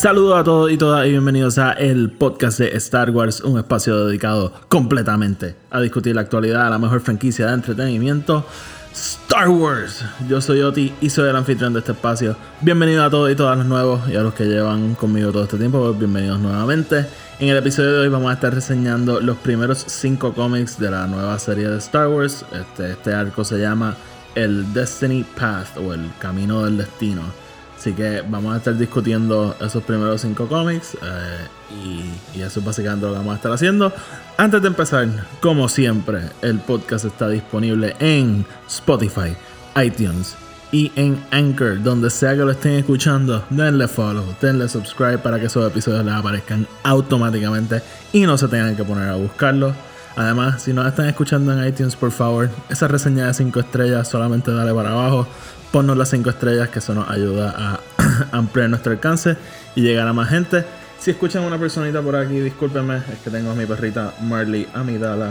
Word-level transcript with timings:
Saludos 0.00 0.38
a 0.38 0.44
todos 0.44 0.72
y 0.72 0.78
todas 0.78 1.06
y 1.06 1.10
bienvenidos 1.10 1.58
a 1.58 1.72
el 1.72 2.10
podcast 2.10 2.58
de 2.58 2.74
Star 2.78 3.10
Wars, 3.10 3.42
un 3.42 3.58
espacio 3.58 4.06
dedicado 4.06 4.50
completamente 4.70 5.56
a 5.70 5.78
discutir 5.78 6.14
la 6.14 6.22
actualidad 6.22 6.70
la 6.70 6.78
mejor 6.78 7.02
franquicia 7.02 7.48
de 7.48 7.52
entretenimiento, 7.52 8.46
Star 8.94 9.50
Wars. 9.50 10.02
Yo 10.26 10.40
soy 10.40 10.62
Oti 10.62 10.94
y 11.02 11.10
soy 11.10 11.28
el 11.28 11.36
anfitrión 11.36 11.74
de 11.74 11.80
este 11.80 11.92
espacio. 11.92 12.34
Bienvenidos 12.62 13.06
a 13.06 13.10
todos 13.10 13.30
y 13.30 13.34
todas 13.34 13.58
los 13.58 13.66
nuevos 13.66 14.08
y 14.08 14.16
a 14.16 14.22
los 14.22 14.32
que 14.32 14.46
llevan 14.46 14.94
conmigo 14.94 15.32
todo 15.32 15.42
este 15.42 15.58
tiempo, 15.58 15.92
bienvenidos 15.92 16.40
nuevamente. 16.40 17.04
En 17.38 17.50
el 17.50 17.58
episodio 17.58 17.92
de 17.92 17.98
hoy 17.98 18.08
vamos 18.08 18.30
a 18.30 18.34
estar 18.34 18.54
reseñando 18.54 19.20
los 19.20 19.36
primeros 19.36 19.84
5 19.86 20.32
cómics 20.32 20.78
de 20.78 20.92
la 20.92 21.06
nueva 21.08 21.38
serie 21.38 21.68
de 21.68 21.76
Star 21.76 22.08
Wars. 22.08 22.46
Este, 22.58 22.92
este 22.92 23.12
arco 23.12 23.44
se 23.44 23.58
llama 23.58 23.94
el 24.34 24.72
Destiny 24.72 25.26
Path 25.38 25.76
o 25.76 25.92
el 25.92 26.10
Camino 26.18 26.64
del 26.64 26.78
Destino. 26.78 27.49
Así 27.80 27.94
que 27.94 28.22
vamos 28.28 28.52
a 28.52 28.58
estar 28.58 28.76
discutiendo 28.76 29.56
esos 29.58 29.82
primeros 29.82 30.20
cinco 30.20 30.46
cómics 30.46 30.98
eh, 31.02 32.06
y, 32.34 32.40
eso 32.42 32.60
es 32.60 32.66
básicamente 32.66 33.06
lo 33.06 33.12
que 33.12 33.18
vamos 33.18 33.32
a 33.32 33.36
estar 33.36 33.52
haciendo. 33.52 33.90
Antes 34.36 34.60
de 34.60 34.68
empezar, 34.68 35.08
como 35.40 35.66
siempre, 35.66 36.24
el 36.42 36.58
podcast 36.58 37.06
está 37.06 37.26
disponible 37.30 37.96
en 37.98 38.44
Spotify, 38.68 39.34
iTunes 39.82 40.36
y 40.72 40.92
en 40.94 41.24
Anchor, 41.30 41.82
donde 41.82 42.10
sea 42.10 42.32
que 42.32 42.40
lo 42.40 42.50
estén 42.50 42.72
escuchando. 42.72 43.46
Denle 43.48 43.88
follow, 43.88 44.26
denle 44.42 44.68
subscribe 44.68 45.16
para 45.16 45.40
que 45.40 45.46
esos 45.46 45.66
episodios 45.66 46.04
les 46.04 46.12
aparezcan 46.12 46.66
automáticamente 46.82 47.80
y 48.12 48.26
no 48.26 48.36
se 48.36 48.48
tengan 48.48 48.76
que 48.76 48.84
poner 48.84 49.08
a 49.08 49.14
buscarlo. 49.14 49.72
Además, 50.16 50.60
si 50.60 50.74
nos 50.74 50.86
están 50.86 51.06
escuchando 51.06 51.50
en 51.58 51.66
iTunes, 51.66 51.96
por 51.96 52.10
favor, 52.10 52.50
esa 52.68 52.88
reseña 52.88 53.28
de 53.28 53.32
5 53.32 53.58
estrellas 53.58 54.06
solamente 54.06 54.52
dale 54.52 54.74
para 54.74 54.90
abajo 54.90 55.26
ponnos 55.72 55.96
las 55.96 56.10
5 56.10 56.30
estrellas, 56.30 56.68
que 56.68 56.80
eso 56.80 56.94
nos 56.94 57.08
ayuda 57.08 57.54
a 57.56 57.80
ampliar 58.32 58.70
nuestro 58.70 58.92
alcance 58.92 59.36
y 59.74 59.82
llegar 59.82 60.06
a 60.08 60.12
más 60.12 60.28
gente. 60.28 60.64
Si 60.98 61.10
escuchan 61.10 61.44
una 61.44 61.58
personita 61.58 62.02
por 62.02 62.16
aquí, 62.16 62.40
discúlpenme, 62.40 62.98
es 62.98 63.18
que 63.24 63.30
tengo 63.30 63.50
a 63.50 63.54
mi 63.54 63.64
perrita 63.64 64.12
Marley 64.20 64.68
Amidala 64.74 65.28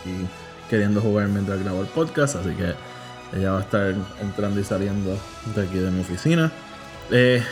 aquí 0.00 0.26
queriendo 0.70 1.00
jugar 1.00 1.28
mientras 1.28 1.62
grabo 1.62 1.82
el 1.82 1.88
podcast, 1.88 2.36
así 2.36 2.50
que 2.50 2.74
ella 3.36 3.52
va 3.52 3.58
a 3.58 3.62
estar 3.62 3.94
entrando 4.20 4.60
y 4.60 4.64
saliendo 4.64 5.18
de 5.54 5.62
aquí 5.62 5.78
de 5.78 5.90
mi 5.90 6.00
oficina. 6.00 6.50
Eh, 7.10 7.42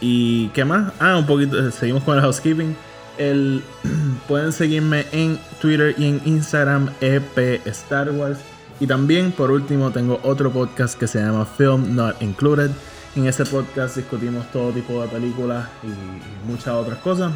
¿Y 0.00 0.48
qué 0.48 0.64
más? 0.64 0.92
Ah, 0.98 1.16
un 1.18 1.26
poquito, 1.26 1.58
eh, 1.58 1.72
seguimos 1.72 2.04
con 2.04 2.16
el 2.16 2.22
housekeeping. 2.22 2.76
El, 3.18 3.62
pueden 4.28 4.52
seguirme 4.52 5.06
en 5.12 5.38
Twitter 5.60 5.94
y 5.98 6.08
en 6.08 6.22
Instagram, 6.24 6.90
EP 7.00 7.66
Star 7.66 8.10
Wars. 8.10 8.38
Y 8.80 8.86
también, 8.86 9.32
por 9.32 9.50
último, 9.50 9.90
tengo 9.90 10.20
otro 10.24 10.50
podcast 10.50 10.98
que 10.98 11.06
se 11.06 11.20
llama 11.20 11.46
Film 11.46 11.94
Not 11.94 12.20
Included. 12.20 12.70
En 13.16 13.26
ese 13.26 13.46
podcast 13.46 13.96
discutimos 13.96 14.50
todo 14.50 14.72
tipo 14.72 15.00
de 15.00 15.08
películas 15.08 15.68
y 15.82 16.50
muchas 16.50 16.74
otras 16.74 16.98
cosas. 16.98 17.32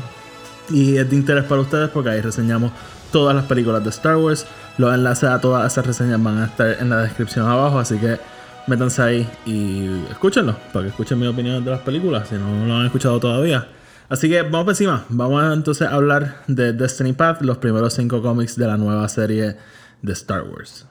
Y 0.70 0.97
es 0.97 1.09
de 1.09 1.16
interés 1.16 1.44
para 1.44 1.61
ustedes 1.61 1.89
porque 1.91 2.11
ahí 2.11 2.20
reseñamos 2.20 2.72
todas 3.12 3.34
las 3.34 3.44
películas 3.44 3.84
de 3.84 3.91
Star 3.91 4.16
Wars. 4.16 4.47
Los 4.77 4.92
enlaces 4.92 5.28
a 5.28 5.41
todas 5.41 5.70
esas 5.70 5.86
reseñas 5.86 6.22
van 6.22 6.39
a 6.39 6.47
estar 6.47 6.77
en 6.81 6.91
la 6.91 7.03
descripción 7.03 7.47
abajo, 7.47 7.78
así 7.78 7.97
que 7.98 8.19
métanse 8.66 9.03
ahí 9.03 9.31
y 9.47 10.04
escúchenlo, 10.10 10.56
para 10.72 10.84
que 10.84 10.88
escuchen 10.91 11.19
mi 11.19 11.27
opinión 11.27 11.65
de 11.65 11.71
las 11.71 11.81
películas, 11.81 12.28
si 12.28 12.34
no 12.34 12.66
lo 12.66 12.77
han 12.77 12.87
escuchado 12.87 13.19
todavía. 13.19 13.69
Así 14.09 14.28
que 14.28 14.43
vamos 14.43 14.65
por 14.65 14.71
encima, 14.71 15.04
vamos 15.09 15.44
entonces 15.54 15.87
a 15.87 15.94
hablar 15.94 16.43
de 16.48 16.72
Destiny 16.72 17.12
Path, 17.12 17.43
los 17.43 17.59
primeros 17.59 17.94
cinco 17.94 18.21
cómics 18.21 18.56
de 18.56 18.66
la 18.66 18.77
nueva 18.77 19.09
serie 19.09 19.56
de 20.03 20.12
Star 20.12 20.43
Wars. 20.43 20.88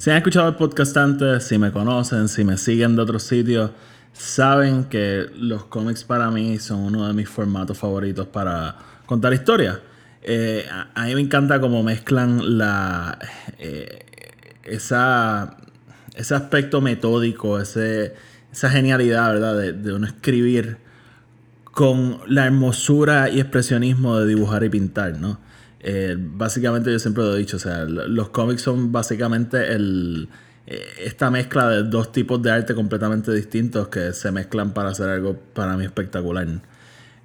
Si 0.00 0.08
han 0.08 0.16
escuchado 0.16 0.48
el 0.48 0.54
podcast 0.54 0.96
antes, 0.96 1.44
si 1.44 1.58
me 1.58 1.72
conocen, 1.72 2.28
si 2.28 2.42
me 2.42 2.56
siguen 2.56 2.96
de 2.96 3.02
otros 3.02 3.22
sitios, 3.22 3.72
saben 4.14 4.84
que 4.84 5.26
los 5.34 5.64
cómics 5.64 6.04
para 6.04 6.30
mí 6.30 6.58
son 6.58 6.78
uno 6.86 7.06
de 7.06 7.12
mis 7.12 7.28
formatos 7.28 7.76
favoritos 7.76 8.26
para 8.26 8.76
contar 9.04 9.34
historias. 9.34 9.78
Eh, 10.22 10.66
a, 10.94 11.04
mí 11.04 11.14
me 11.14 11.20
encanta 11.20 11.60
cómo 11.60 11.82
mezclan 11.82 12.56
la 12.56 13.18
eh, 13.58 14.06
esa, 14.64 15.58
ese 16.14 16.34
aspecto 16.34 16.80
metódico, 16.80 17.60
ese, 17.60 18.14
esa 18.50 18.70
genialidad, 18.70 19.34
¿verdad? 19.34 19.58
De, 19.58 19.74
de 19.74 19.92
uno 19.92 20.06
escribir 20.06 20.78
con 21.64 22.20
la 22.26 22.46
hermosura 22.46 23.28
y 23.28 23.38
expresionismo 23.38 24.18
de 24.18 24.28
dibujar 24.28 24.64
y 24.64 24.70
pintar, 24.70 25.18
¿no? 25.18 25.38
Eh, 25.82 26.14
básicamente 26.18 26.92
yo 26.92 26.98
siempre 26.98 27.24
lo 27.24 27.34
he 27.34 27.38
dicho, 27.38 27.56
o 27.56 27.60
sea, 27.60 27.84
los 27.84 28.28
cómics 28.28 28.62
son 28.62 28.92
básicamente 28.92 29.72
el, 29.72 30.28
eh, 30.66 30.84
esta 31.04 31.30
mezcla 31.30 31.68
de 31.70 31.84
dos 31.84 32.12
tipos 32.12 32.40
de 32.42 32.50
arte 32.50 32.74
completamente 32.74 33.32
distintos 33.32 33.88
que 33.88 34.12
se 34.12 34.30
mezclan 34.30 34.74
para 34.74 34.90
hacer 34.90 35.08
algo 35.08 35.36
para 35.54 35.76
mí 35.78 35.84
espectacular. 35.84 36.46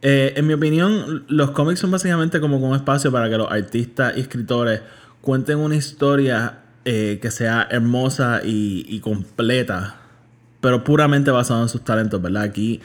Eh, 0.02 0.34
en 0.38 0.48
mi 0.48 0.54
opinión, 0.54 1.26
los 1.28 1.52
cómics 1.52 1.82
son 1.82 1.92
básicamente 1.92 2.40
como 2.40 2.58
un 2.58 2.76
espacio 2.76 3.12
para 3.12 3.30
que 3.30 3.38
los 3.38 3.52
artistas 3.52 4.14
y 4.16 4.22
escritores 4.22 4.82
cuenten 5.22 5.58
una 5.58 5.76
historia 5.76 6.60
que 6.86 7.32
sea 7.32 7.68
hermosa 7.72 8.42
y, 8.44 9.00
completa, 9.00 9.96
pero 10.62 10.84
puramente 10.84 11.32
basada 11.32 11.64
en 11.64 11.70
sus 11.70 11.84
talentos, 11.84 12.22
¿verdad? 12.22 12.44
Aquí, 12.44 12.80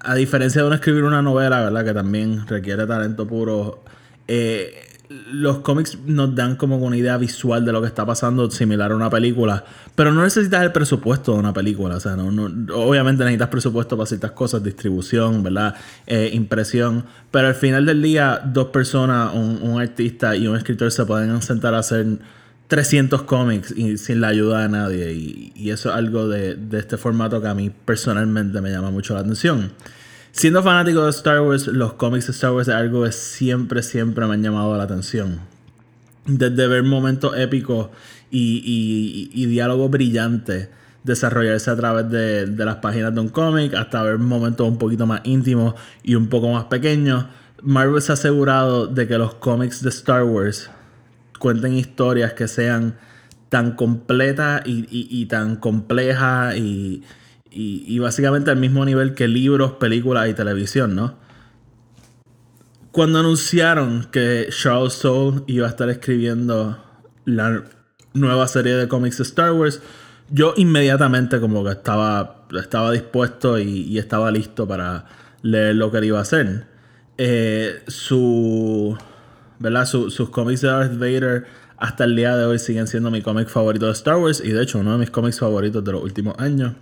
a 0.00 0.14
diferencia 0.14 0.60
de 0.60 0.66
uno 0.66 0.74
escribir 0.74 1.04
una 1.04 1.22
novela, 1.22 1.62
¿verdad? 1.62 1.82
Que 1.82 1.94
también 1.94 2.46
requiere 2.46 2.86
talento 2.86 3.26
puro 3.26 3.83
eh, 4.28 4.84
los 5.08 5.58
cómics 5.58 5.98
nos 6.06 6.34
dan 6.34 6.56
como 6.56 6.78
una 6.78 6.96
idea 6.96 7.16
visual 7.18 7.64
de 7.64 7.72
lo 7.72 7.80
que 7.80 7.86
está 7.86 8.06
pasando, 8.06 8.50
similar 8.50 8.92
a 8.92 8.96
una 8.96 9.10
película. 9.10 9.64
Pero 9.94 10.12
no 10.12 10.22
necesitas 10.22 10.62
el 10.62 10.72
presupuesto 10.72 11.32
de 11.32 11.38
una 11.38 11.52
película. 11.52 11.96
O 11.96 12.00
sea, 12.00 12.16
no, 12.16 12.44
obviamente 12.74 13.22
necesitas 13.22 13.48
presupuesto 13.48 13.96
para 13.96 14.06
ciertas 14.06 14.32
cosas, 14.32 14.62
distribución, 14.62 15.42
¿verdad? 15.42 15.74
Eh, 16.06 16.30
impresión. 16.32 17.04
Pero 17.30 17.48
al 17.48 17.54
final 17.54 17.86
del 17.86 18.02
día, 18.02 18.40
dos 18.44 18.68
personas, 18.68 19.34
un, 19.34 19.80
artista 19.80 20.36
y 20.36 20.46
un 20.46 20.56
escritor 20.56 20.90
se 20.90 21.04
pueden 21.04 21.42
sentar 21.42 21.74
a 21.74 21.78
hacer 21.78 22.06
300 22.68 23.22
cómics 23.22 23.72
y 23.76 23.98
sin 23.98 24.20
la 24.20 24.28
ayuda 24.28 24.62
de 24.62 24.68
nadie. 24.70 25.12
Y, 25.12 25.70
eso 25.70 25.90
es 25.90 25.96
algo 25.96 26.28
de, 26.28 26.54
de 26.54 26.78
este 26.78 26.96
formato 26.96 27.40
que 27.40 27.48
a 27.48 27.54
mí 27.54 27.70
personalmente 27.70 28.60
me 28.60 28.70
llama 28.70 28.90
mucho 28.90 29.14
la 29.14 29.20
atención. 29.20 29.72
Siendo 30.36 30.64
fanático 30.64 31.04
de 31.04 31.10
Star 31.10 31.42
Wars, 31.42 31.68
los 31.68 31.92
cómics 31.92 32.26
de 32.26 32.32
Star 32.32 32.50
Wars 32.50 32.66
es 32.66 32.74
algo 32.74 33.04
que 33.04 33.12
siempre, 33.12 33.84
siempre 33.84 34.26
me 34.26 34.34
han 34.34 34.42
llamado 34.42 34.76
la 34.76 34.82
atención. 34.82 35.38
Desde 36.26 36.66
ver 36.66 36.82
momentos 36.82 37.36
épicos 37.36 37.90
y, 38.32 39.30
y, 39.32 39.46
diálogos 39.46 39.92
brillantes 39.92 40.70
desarrollarse 41.04 41.70
a 41.70 41.76
través 41.76 42.10
de, 42.10 42.46
las 42.64 42.76
páginas 42.76 43.14
de 43.14 43.20
un 43.20 43.28
cómic, 43.28 43.74
hasta 43.74 44.02
ver 44.02 44.18
momentos 44.18 44.66
un 44.66 44.76
poquito 44.76 45.06
más 45.06 45.20
íntimos 45.22 45.76
y 46.02 46.16
un 46.16 46.28
poco 46.28 46.50
más 46.50 46.64
pequeños. 46.64 47.26
Marvel 47.62 48.02
se 48.02 48.10
ha 48.10 48.14
asegurado 48.14 48.88
de 48.88 49.06
que 49.06 49.16
los 49.16 49.34
cómics 49.34 49.82
de 49.84 49.90
Star 49.90 50.24
Wars 50.24 50.68
cuenten 51.38 51.74
historias 51.74 52.32
que 52.32 52.48
sean 52.48 52.96
tan 53.50 53.76
completas 53.76 54.62
y 54.66 55.26
tan 55.26 55.54
complejas 55.54 56.56
y 56.56 57.04
y, 57.54 57.98
básicamente 57.98 58.50
al 58.50 58.56
mismo 58.56 58.84
nivel 58.84 59.14
que 59.14 59.28
libros, 59.28 59.72
películas 59.72 60.28
y 60.28 60.34
televisión, 60.34 60.94
¿no? 60.94 61.14
Cuando 62.92 63.18
anunciaron 63.18 64.08
que 64.10 64.48
Charles 64.50 64.94
Soule 64.94 65.42
iba 65.46 65.66
a 65.66 65.70
estar 65.70 65.88
escribiendo 65.90 66.82
la 67.24 67.64
nueva 68.12 68.46
serie 68.48 68.74
de 68.74 68.88
cómics 68.88 69.18
de 69.18 69.24
Star 69.24 69.52
Wars, 69.52 69.80
yo 70.30 70.54
inmediatamente 70.56 71.40
como 71.40 71.64
que 71.64 71.70
estaba, 71.70 72.46
estaba 72.58 72.92
dispuesto 72.92 73.58
y, 73.58 73.98
estaba 73.98 74.30
listo 74.30 74.66
para 74.66 75.06
leer 75.42 75.76
lo 75.76 75.90
que 75.90 75.98
él 75.98 76.04
iba 76.04 76.18
a 76.18 76.22
hacer. 76.22 76.66
Eh, 77.18 77.82
su, 77.86 78.96
¿verdad? 79.58 79.86
sus 79.86 80.30
cómics 80.30 80.60
de 80.60 80.68
Darth 80.68 80.98
Vader 80.98 81.46
hasta 81.76 82.04
el 82.04 82.16
día 82.16 82.36
de 82.36 82.44
hoy 82.44 82.58
siguen 82.58 82.86
siendo 82.86 83.10
mi 83.10 83.22
cómic 83.22 83.48
favorito 83.48 83.86
de 83.86 83.92
Star 83.92 84.16
Wars 84.16 84.42
y 84.44 84.52
de 84.52 84.62
hecho 84.62 84.78
uno 84.78 84.92
de 84.92 84.98
mis 84.98 85.10
cómics 85.10 85.38
favoritos 85.38 85.84
de 85.84 85.92
los 85.92 86.02
últimos 86.02 86.34
años. 86.38 86.74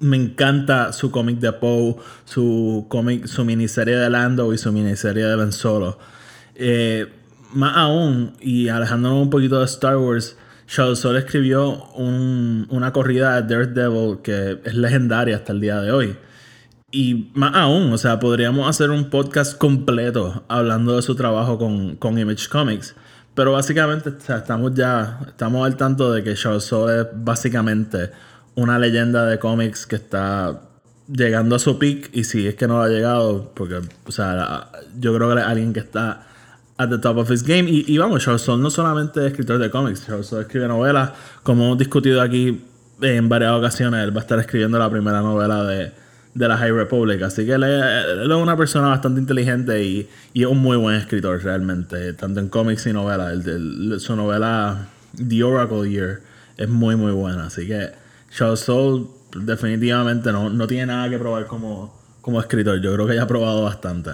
Me 0.00 0.16
encanta 0.16 0.92
su 0.92 1.10
cómic 1.10 1.38
de 1.38 1.52
Poe, 1.52 1.96
su 2.24 2.86
cómic, 2.88 3.26
su 3.26 3.44
miniserie 3.44 3.96
de 3.96 4.10
Lando 4.10 4.52
y 4.52 4.58
su 4.58 4.72
miniserie 4.72 5.24
de 5.24 5.36
Ben 5.36 5.52
Solo. 5.52 5.98
Eh, 6.54 7.06
más 7.52 7.76
aún, 7.76 8.32
y 8.40 8.68
alejándonos 8.68 9.22
un 9.22 9.30
poquito 9.30 9.58
de 9.58 9.64
Star 9.64 9.96
Wars, 9.96 10.36
Charles 10.66 10.98
Soule 10.98 11.20
escribió 11.20 11.84
una 11.94 12.92
corrida 12.92 13.40
de 13.40 13.54
Daredevil 13.54 14.18
que 14.22 14.60
es 14.64 14.74
legendaria 14.74 15.36
hasta 15.36 15.52
el 15.52 15.60
día 15.60 15.80
de 15.80 15.92
hoy. 15.92 16.16
y 16.90 17.30
más 17.34 17.54
aún, 17.54 17.92
o 17.92 17.98
sea, 17.98 18.18
podríamos 18.20 18.68
hacer 18.68 18.90
un 18.90 19.10
podcast 19.10 19.58
completo 19.58 20.44
hablando 20.48 20.96
de 20.96 21.02
su 21.02 21.14
trabajo 21.14 21.58
con, 21.58 21.96
con 21.96 22.18
Image 22.18 22.48
Comics. 22.48 22.94
Pero 23.34 23.52
básicamente 23.52 24.10
estamos 24.28 24.72
ya, 24.74 25.20
estamos 25.28 25.66
al 25.66 25.76
tanto 25.76 26.10
de 26.12 26.24
que 26.24 26.34
Charles 26.34 26.64
Soule 26.64 27.02
es 27.02 27.06
básicamente 27.12 28.10
una 28.56 28.78
leyenda 28.78 29.24
de 29.26 29.38
cómics 29.38 29.86
que 29.86 29.96
está 29.96 30.60
llegando 31.08 31.54
a 31.54 31.58
su 31.58 31.78
peak 31.78 32.10
y 32.12 32.24
si 32.24 32.48
es 32.48 32.56
que 32.56 32.66
no 32.66 32.82
ha 32.82 32.88
llegado, 32.88 33.52
porque, 33.54 33.80
o 34.04 34.12
sea, 34.12 34.70
yo 34.98 35.14
creo 35.14 35.32
que 35.32 35.40
es 35.40 35.46
alguien 35.46 35.72
que 35.72 35.80
está 35.80 36.26
at 36.78 36.88
the 36.88 36.98
top 36.98 37.18
of 37.18 37.30
his 37.30 37.42
game. 37.42 37.70
Y, 37.70 37.84
y 37.86 37.98
vamos, 37.98 38.24
Charles 38.24 38.48
no 38.48 38.70
solamente 38.70 39.20
es 39.20 39.26
escritor 39.32 39.58
de 39.58 39.70
cómics, 39.70 40.06
Charles 40.06 40.32
escribe 40.32 40.68
novelas, 40.68 41.12
como 41.42 41.66
hemos 41.66 41.78
discutido 41.78 42.20
aquí 42.20 42.64
en 43.00 43.28
varias 43.28 43.52
ocasiones, 43.52 44.02
él 44.02 44.16
va 44.16 44.20
a 44.20 44.22
estar 44.22 44.38
escribiendo 44.38 44.78
la 44.78 44.90
primera 44.90 45.20
novela 45.20 45.62
de, 45.64 45.92
de 46.34 46.48
la 46.48 46.56
High 46.56 46.72
Republic. 46.72 47.22
Así 47.22 47.44
que 47.44 47.52
él 47.52 47.64
es, 47.64 47.84
es 48.22 48.28
una 48.28 48.56
persona 48.56 48.88
bastante 48.88 49.20
inteligente 49.20 49.84
y, 49.84 50.08
y, 50.32 50.42
es 50.42 50.48
un 50.48 50.58
muy 50.58 50.76
buen 50.76 50.96
escritor 50.96 51.42
realmente, 51.42 52.14
tanto 52.14 52.40
en 52.40 52.48
cómics 52.48 52.86
y 52.86 52.92
novelas. 52.92 53.32
El, 53.32 53.92
el, 53.92 54.00
su 54.00 54.16
novela 54.16 54.88
The 55.16 55.42
Oracle 55.42 55.90
Year 55.90 56.20
es 56.56 56.68
muy 56.68 56.96
muy 56.96 57.12
buena. 57.12 57.46
Así 57.46 57.66
que 57.66 58.05
Charles 58.30 58.60
Soule 58.60 59.06
definitivamente 59.34 60.32
no, 60.32 60.50
no 60.50 60.66
tiene 60.66 60.86
nada 60.86 61.08
que 61.10 61.18
probar 61.18 61.46
como, 61.46 61.94
como 62.20 62.40
escritor. 62.40 62.80
Yo 62.80 62.94
creo 62.94 63.06
que 63.06 63.14
ya 63.14 63.22
ha 63.22 63.26
probado 63.26 63.64
bastante. 63.64 64.10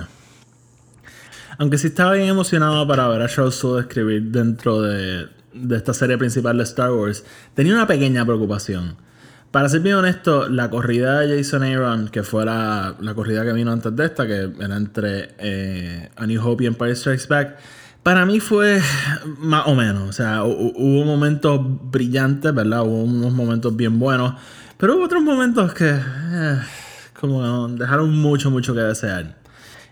Aunque 1.58 1.78
sí 1.78 1.88
estaba 1.88 2.14
bien 2.14 2.28
emocionado 2.28 2.86
para 2.86 3.08
ver 3.08 3.22
a 3.22 3.28
Charles 3.28 3.54
Soule 3.54 3.82
escribir 3.82 4.22
dentro 4.24 4.80
de, 4.80 5.28
de 5.52 5.76
esta 5.76 5.94
serie 5.94 6.18
principal 6.18 6.56
de 6.56 6.64
Star 6.64 6.92
Wars, 6.92 7.24
tenía 7.54 7.74
una 7.74 7.86
pequeña 7.86 8.24
preocupación. 8.24 8.96
Para 9.50 9.68
ser 9.68 9.80
bien 9.80 9.96
honesto, 9.96 10.48
la 10.48 10.70
corrida 10.70 11.20
de 11.20 11.36
Jason 11.36 11.62
Aaron, 11.62 12.08
que 12.08 12.22
fue 12.22 12.46
la, 12.46 12.96
la 13.00 13.14
corrida 13.14 13.44
que 13.44 13.52
vino 13.52 13.70
antes 13.70 13.94
de 13.94 14.06
esta, 14.06 14.26
que 14.26 14.50
era 14.58 14.76
entre 14.76 15.34
eh, 15.38 16.08
A 16.16 16.26
New 16.26 16.42
Hope 16.42 16.64
y 16.64 16.66
Empire 16.68 16.96
Strikes 16.96 17.26
Back, 17.28 17.58
para 18.02 18.26
mí 18.26 18.40
fue 18.40 18.80
más 19.38 19.66
o 19.66 19.74
menos. 19.74 20.08
O 20.08 20.12
sea, 20.12 20.44
hubo 20.44 21.04
momentos 21.04 21.60
brillantes, 21.90 22.54
¿verdad? 22.54 22.82
Hubo 22.82 23.04
unos 23.04 23.32
momentos 23.32 23.74
bien 23.76 23.98
buenos, 23.98 24.34
pero 24.76 24.96
hubo 24.96 25.04
otros 25.04 25.22
momentos 25.22 25.72
que 25.74 25.90
eh, 25.90 26.58
como 27.18 27.68
dejaron 27.68 28.16
mucho, 28.16 28.50
mucho 28.50 28.74
que 28.74 28.80
desear. 28.80 29.36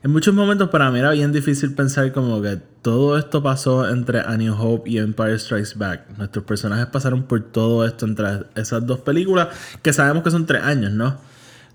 En 0.02 0.10
muchos 0.10 0.34
momentos 0.34 0.70
para 0.70 0.90
mí 0.90 0.98
era 0.98 1.10
bien 1.10 1.30
difícil 1.30 1.74
pensar 1.74 2.10
como 2.12 2.40
que 2.40 2.56
todo 2.80 3.18
esto 3.18 3.42
pasó 3.42 3.86
entre 3.88 4.20
A 4.20 4.36
New 4.38 4.54
Hope 4.58 4.88
y 4.88 4.96
Empire 4.96 5.38
Strikes 5.38 5.74
Back. 5.76 6.16
Nuestros 6.16 6.44
personajes 6.46 6.86
pasaron 6.86 7.24
por 7.24 7.42
todo 7.42 7.84
esto 7.84 8.06
entre 8.06 8.26
esas 8.56 8.86
dos 8.86 9.00
películas, 9.00 9.48
que 9.82 9.92
sabemos 9.92 10.24
que 10.24 10.30
son 10.30 10.46
tres 10.46 10.62
años, 10.62 10.92
¿no? 10.92 11.18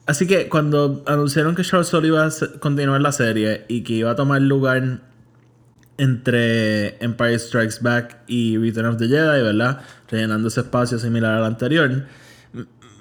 Así 0.08 0.26
que 0.26 0.50
cuando 0.50 1.04
anunciaron 1.06 1.56
que 1.56 1.64
Charles 1.64 1.88
Soule 1.88 2.08
iba 2.08 2.26
a 2.26 2.30
continuar 2.60 3.00
la 3.00 3.12
serie 3.12 3.66
y 3.68 3.84
que 3.84 3.94
iba 3.94 4.12
a 4.12 4.16
tomar 4.16 4.42
lugar 4.42 5.02
entre 5.98 7.04
Empire 7.04 7.40
Strikes 7.40 7.78
Back 7.82 8.18
y 8.28 8.58
Return 8.58 8.88
of 8.88 8.98
the 8.98 9.08
Jedi, 9.08 9.42
¿verdad? 9.42 9.82
Rellenando 10.10 10.48
ese 10.48 10.62
espacio 10.62 11.00
similar 11.00 11.36
al 11.36 11.46
anterior 11.46 12.06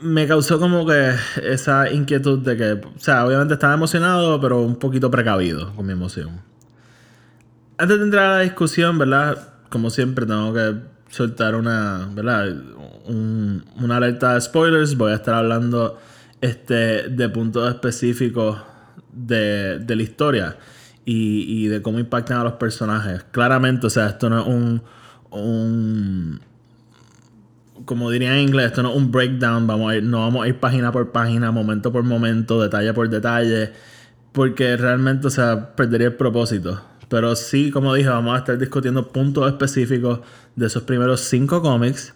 me 0.04 0.26
causó 0.26 0.60
como 0.60 0.86
que 0.86 1.14
esa 1.42 1.90
inquietud 1.90 2.40
de 2.40 2.56
que, 2.56 2.72
o 2.72 2.98
sea, 2.98 3.24
obviamente 3.24 3.54
estaba 3.54 3.72
emocionado, 3.72 4.38
pero 4.38 4.60
un 4.60 4.76
poquito 4.76 5.10
precavido 5.10 5.74
con 5.74 5.86
mi 5.86 5.92
emoción. 5.92 6.42
Antes 7.78 7.98
de 7.98 8.04
entrar 8.04 8.24
a 8.26 8.34
la 8.36 8.40
discusión, 8.40 8.98
¿verdad? 8.98 9.54
Como 9.70 9.88
siempre, 9.88 10.26
tengo 10.26 10.52
que 10.52 10.74
soltar 11.08 11.54
una, 11.54 12.08
¿verdad? 12.12 12.54
una 13.06 13.96
alerta 13.96 14.34
de 14.34 14.40
spoilers. 14.42 14.96
Voy 14.96 15.12
a 15.12 15.16
estar 15.16 15.34
hablando 15.34 15.98
este, 16.40 17.08
de 17.08 17.28
puntos 17.30 17.68
específicos 17.68 18.58
de, 19.10 19.78
de 19.78 19.96
la 19.96 20.02
historia 20.02 20.56
y, 21.04 21.66
de 21.68 21.82
cómo 21.82 21.98
impactan 21.98 22.38
a 22.38 22.44
los 22.44 22.54
personajes. 22.54 23.24
Claramente, 23.30 23.86
o 23.86 23.90
sea, 23.90 24.06
esto 24.06 24.30
no 24.30 24.40
es 24.40 24.46
un, 24.46 24.82
un 25.30 26.40
como 27.84 28.10
diría 28.10 28.34
en 28.34 28.48
inglés, 28.48 28.66
esto 28.66 28.82
no 28.82 28.90
es 28.90 28.96
un 28.96 29.10
breakdown, 29.10 29.66
vamos 29.66 29.92
a 29.92 29.96
ir, 29.96 30.02
no 30.02 30.20
vamos 30.20 30.44
a 30.44 30.48
ir 30.48 30.58
página 30.58 30.92
por 30.92 31.12
página, 31.12 31.50
momento 31.50 31.92
por 31.92 32.02
momento, 32.02 32.62
detalle 32.62 32.94
por 32.94 33.08
detalle, 33.08 33.72
porque 34.32 34.76
realmente, 34.76 35.26
o 35.26 35.30
sea, 35.30 35.74
perdería 35.76 36.08
el 36.08 36.14
propósito. 36.14 36.80
Pero 37.08 37.36
sí, 37.36 37.70
como 37.70 37.94
dije, 37.94 38.08
vamos 38.08 38.34
a 38.34 38.38
estar 38.38 38.58
discutiendo 38.58 39.08
puntos 39.08 39.46
específicos 39.46 40.20
de 40.56 40.66
esos 40.66 40.84
primeros 40.84 41.20
cinco 41.20 41.60
cómics. 41.62 42.14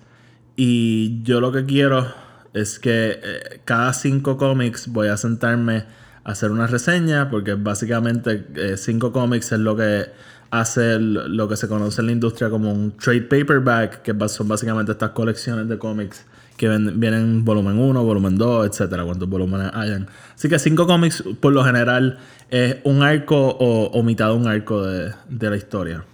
Y 0.56 1.22
yo 1.22 1.40
lo 1.40 1.52
que 1.52 1.64
quiero 1.66 2.06
es 2.54 2.78
que 2.78 3.20
eh, 3.22 3.60
cada 3.64 3.92
cinco 3.92 4.36
cómics 4.36 4.88
voy 4.88 5.08
a 5.08 5.16
sentarme 5.16 5.84
hacer 6.28 6.50
una 6.50 6.66
reseña, 6.66 7.30
porque 7.30 7.54
básicamente 7.54 8.46
eh, 8.54 8.76
cinco 8.76 9.12
cómics 9.12 9.50
es 9.52 9.58
lo 9.60 9.74
que 9.74 10.06
hace 10.50 10.98
lo 10.98 11.48
que 11.48 11.56
se 11.56 11.68
conoce 11.68 12.02
en 12.02 12.06
la 12.06 12.12
industria 12.12 12.50
como 12.50 12.70
un 12.70 12.96
trade 12.96 13.22
paperback, 13.22 14.02
que 14.02 14.14
son 14.28 14.46
básicamente 14.46 14.92
estas 14.92 15.10
colecciones 15.10 15.68
de 15.68 15.78
cómics 15.78 16.26
que 16.58 16.68
vienen 16.68 17.44
volumen 17.44 17.78
1, 17.78 18.04
volumen 18.04 18.36
2, 18.36 18.66
etcétera, 18.66 19.04
cuántos 19.04 19.28
volúmenes 19.28 19.70
hayan. 19.72 20.06
Así 20.34 20.48
que 20.48 20.58
cinco 20.58 20.86
cómics, 20.86 21.24
por 21.40 21.52
lo 21.52 21.64
general, 21.64 22.18
es 22.50 22.76
un 22.84 23.02
arco 23.02 23.56
o, 23.58 24.02
mitad 24.02 24.28
de 24.28 24.34
un 24.34 24.48
arco 24.48 24.82
de, 24.82 25.14
la 25.28 25.56
historia. 25.56 26.04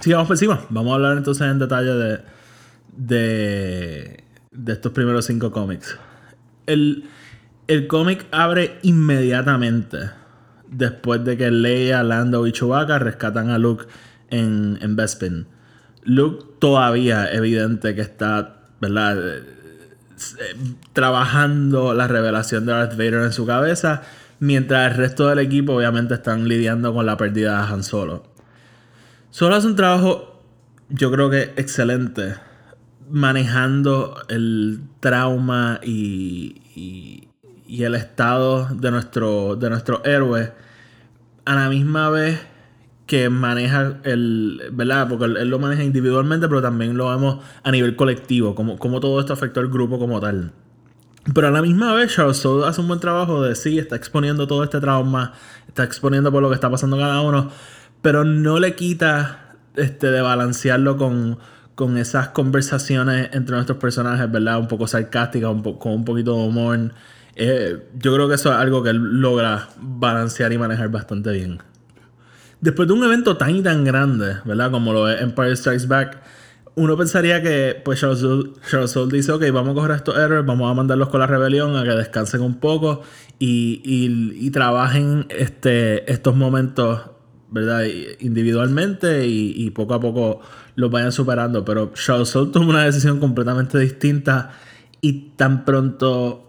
Sigamos 0.00 0.28
por 0.28 0.34
encima. 0.34 0.66
Vamos 0.68 0.92
a 0.92 0.94
hablar 0.96 1.16
entonces 1.16 1.46
en 1.48 1.58
detalle 1.58 1.94
de, 1.94 2.20
de, 2.96 4.24
de 4.52 4.72
estos 4.72 4.92
primeros 4.92 5.24
cinco 5.24 5.50
cómics. 5.50 5.98
El, 6.66 7.08
el 7.68 7.86
cómic 7.86 8.26
abre 8.30 8.78
inmediatamente 8.82 10.10
después 10.68 11.24
de 11.24 11.36
que 11.36 11.50
Leia, 11.50 12.02
Lando 12.02 12.46
y 12.46 12.52
Chewbacca 12.52 12.98
rescatan 12.98 13.50
a 13.50 13.58
Luke 13.58 13.86
en, 14.30 14.78
en 14.80 14.96
Bespin. 14.96 15.46
Luke 16.04 16.44
todavía 16.58 17.32
evidente 17.32 17.94
que 17.94 18.00
está, 18.02 18.60
¿verdad? 18.80 19.38
Eh, 19.38 19.44
trabajando 20.92 21.94
la 21.94 22.06
revelación 22.08 22.66
de 22.66 22.72
Darth 22.72 22.92
Vader 22.92 23.24
en 23.24 23.32
su 23.32 23.46
cabeza, 23.46 24.02
mientras 24.38 24.92
el 24.92 24.96
resto 24.96 25.28
del 25.28 25.40
equipo 25.40 25.74
obviamente 25.74 26.14
están 26.14 26.48
lidiando 26.48 26.94
con 26.94 27.06
la 27.06 27.16
pérdida 27.16 27.62
de 27.62 27.72
Han 27.72 27.82
Solo. 27.82 28.24
Solo 29.30 29.56
hace 29.56 29.66
un 29.66 29.76
trabajo, 29.76 30.42
yo 30.88 31.10
creo 31.10 31.28
que 31.28 31.52
excelente, 31.56 32.36
manejando 33.10 34.22
el 34.28 34.80
trauma 35.00 35.80
y, 35.82 36.62
y 36.74 37.28
el 37.68 37.94
estado 37.94 38.68
de 38.68 38.90
nuestro, 38.90 39.56
de 39.56 39.70
nuestro 39.70 40.04
héroe 40.04 40.52
a 41.44 41.54
la 41.54 41.68
misma 41.68 42.10
vez 42.10 42.40
que 43.06 43.30
maneja 43.30 43.98
el, 44.02 44.60
¿verdad? 44.72 45.08
Porque 45.08 45.24
él, 45.26 45.48
lo 45.48 45.58
maneja 45.58 45.84
individualmente, 45.84 46.48
pero 46.48 46.60
también 46.60 46.96
lo 46.96 47.08
vemos 47.08 47.38
a 47.62 47.70
nivel 47.70 47.94
colectivo, 47.96 48.54
como, 48.54 48.78
como 48.78 49.00
todo 49.00 49.20
esto 49.20 49.32
afectó 49.32 49.60
al 49.60 49.68
grupo 49.68 49.98
como 49.98 50.20
tal. 50.20 50.52
Pero 51.32 51.48
a 51.48 51.50
la 51.50 51.62
misma 51.62 51.94
vez, 51.94 52.14
Charles 52.14 52.36
Soule 52.36 52.66
hace 52.66 52.80
un 52.80 52.88
buen 52.88 53.00
trabajo 53.00 53.42
de 53.42 53.54
sí, 53.54 53.78
está 53.78 53.96
exponiendo 53.96 54.46
todo 54.46 54.62
este 54.64 54.80
trauma, 54.80 55.32
está 55.66 55.84
exponiendo 55.84 56.30
por 56.30 56.42
lo 56.42 56.48
que 56.48 56.54
está 56.54 56.70
pasando 56.70 56.96
cada 56.96 57.20
uno, 57.20 57.50
pero 58.02 58.24
no 58.24 58.58
le 58.58 58.74
quita 58.74 59.56
este, 59.74 60.10
de 60.10 60.20
balancearlo 60.20 60.96
con, 60.96 61.38
con 61.74 61.98
esas 61.98 62.28
conversaciones 62.28 63.30
entre 63.32 63.54
nuestros 63.54 63.78
personajes, 63.78 64.30
¿verdad? 64.30 64.58
Un 64.58 64.68
poco 64.68 64.86
sarcásticas, 64.86 65.50
un 65.50 65.62
con 65.62 65.92
un 65.92 66.04
poquito 66.04 66.34
de 66.34 66.48
humor. 66.48 66.92
Eh, 67.36 67.90
yo 67.98 68.14
creo 68.14 68.28
que 68.28 68.34
eso 68.34 68.50
es 68.50 68.56
algo 68.56 68.82
que 68.82 68.90
él 68.90 69.20
logra 69.20 69.68
balancear 69.78 70.52
y 70.52 70.58
manejar 70.58 70.88
bastante 70.88 71.30
bien. 71.32 71.58
Después 72.60 72.88
de 72.88 72.94
un 72.94 73.04
evento 73.04 73.36
tan 73.36 73.54
y 73.54 73.62
tan 73.62 73.84
grande, 73.84 74.38
¿verdad? 74.46 74.70
Como 74.70 74.92
lo 74.94 75.08
es 75.08 75.20
Empire 75.20 75.54
Strikes 75.54 75.86
Back, 75.86 76.18
uno 76.76 76.96
pensaría 76.96 77.42
que, 77.42 77.80
pues, 77.84 78.00
Charles 78.00 78.90
Soule 78.90 79.16
dice, 79.16 79.32
ok, 79.32 79.44
vamos 79.52 79.72
a 79.72 79.74
coger 79.74 79.90
estos 79.92 80.16
héroes, 80.18 80.44
vamos 80.44 80.70
a 80.70 80.74
mandarlos 80.74 81.08
con 81.08 81.20
la 81.20 81.26
rebelión 81.26 81.76
a 81.76 81.84
que 81.84 81.90
descansen 81.90 82.40
un 82.42 82.60
poco 82.60 83.02
y, 83.38 83.82
y, 83.84 84.50
trabajen 84.50 85.26
este, 85.30 86.10
estos 86.10 86.36
momentos, 86.36 87.00
¿verdad? 87.50 87.84
Individualmente 88.20 89.26
y, 89.26 89.70
poco 89.70 89.94
a 89.94 90.00
poco 90.00 90.40
los 90.74 90.90
vayan 90.90 91.12
superando. 91.12 91.64
Pero 91.64 91.92
Charles 91.94 92.28
Soule 92.28 92.50
tomó 92.50 92.70
una 92.70 92.84
decisión 92.84 93.20
completamente 93.20 93.78
distinta 93.78 94.50
y 95.00 95.30
tan 95.36 95.64
pronto 95.64 96.45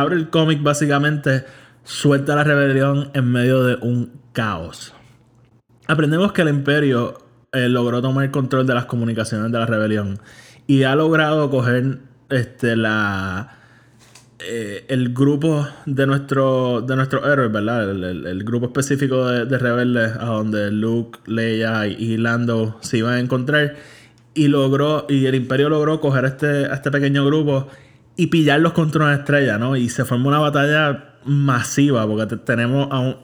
abre 0.00 0.16
el 0.16 0.30
cómic 0.30 0.62
básicamente, 0.62 1.44
suelta 1.84 2.34
la 2.34 2.44
rebelión 2.44 3.10
en 3.14 3.32
medio 3.32 3.64
de 3.64 3.76
un 3.76 4.12
caos. 4.32 4.94
Aprendemos 5.86 6.32
que 6.32 6.42
el 6.42 6.48
imperio 6.48 7.18
eh, 7.52 7.68
logró 7.68 8.02
tomar 8.02 8.24
el 8.24 8.30
control 8.30 8.66
de 8.66 8.74
las 8.74 8.86
comunicaciones 8.86 9.50
de 9.50 9.58
la 9.58 9.66
rebelión 9.66 10.18
y 10.66 10.82
ha 10.82 10.94
logrado 10.96 11.48
coger 11.48 11.98
este, 12.28 12.76
la, 12.76 13.56
eh, 14.40 14.84
el 14.88 15.14
grupo 15.14 15.66
de 15.86 16.06
nuestro 16.06 16.82
de 16.82 16.96
nuestros 16.96 17.24
héroes, 17.24 17.50
¿verdad? 17.50 17.90
El, 17.90 18.44
grupo 18.44 18.66
específico 18.66 19.26
de, 19.26 19.58
rebeldes 19.58 20.14
a 20.16 20.26
donde 20.26 20.70
Luke, 20.70 21.20
Leia 21.26 21.86
y 21.86 22.16
Lando 22.18 22.78
se 22.82 22.98
iban 22.98 23.14
a 23.14 23.20
encontrar 23.20 23.76
y 24.34 24.48
logró 24.48 25.06
y 25.08 25.24
el 25.24 25.36
imperio 25.36 25.70
logró 25.70 26.00
coger 26.00 26.26
este, 26.26 26.66
a 26.66 26.74
este 26.74 26.90
pequeño 26.90 27.24
grupo 27.24 27.68
y 28.16 28.28
pillarlos 28.28 28.72
contra 28.72 29.04
una 29.04 29.14
estrella, 29.14 29.58
¿no? 29.58 29.76
Y 29.76 29.88
se 29.88 30.04
formó 30.04 30.28
una 30.28 30.38
batalla 30.38 31.16
masiva, 31.24 32.06
porque 32.06 32.36
tenemos 32.36 32.88
a 32.90 33.00
un, 33.00 33.16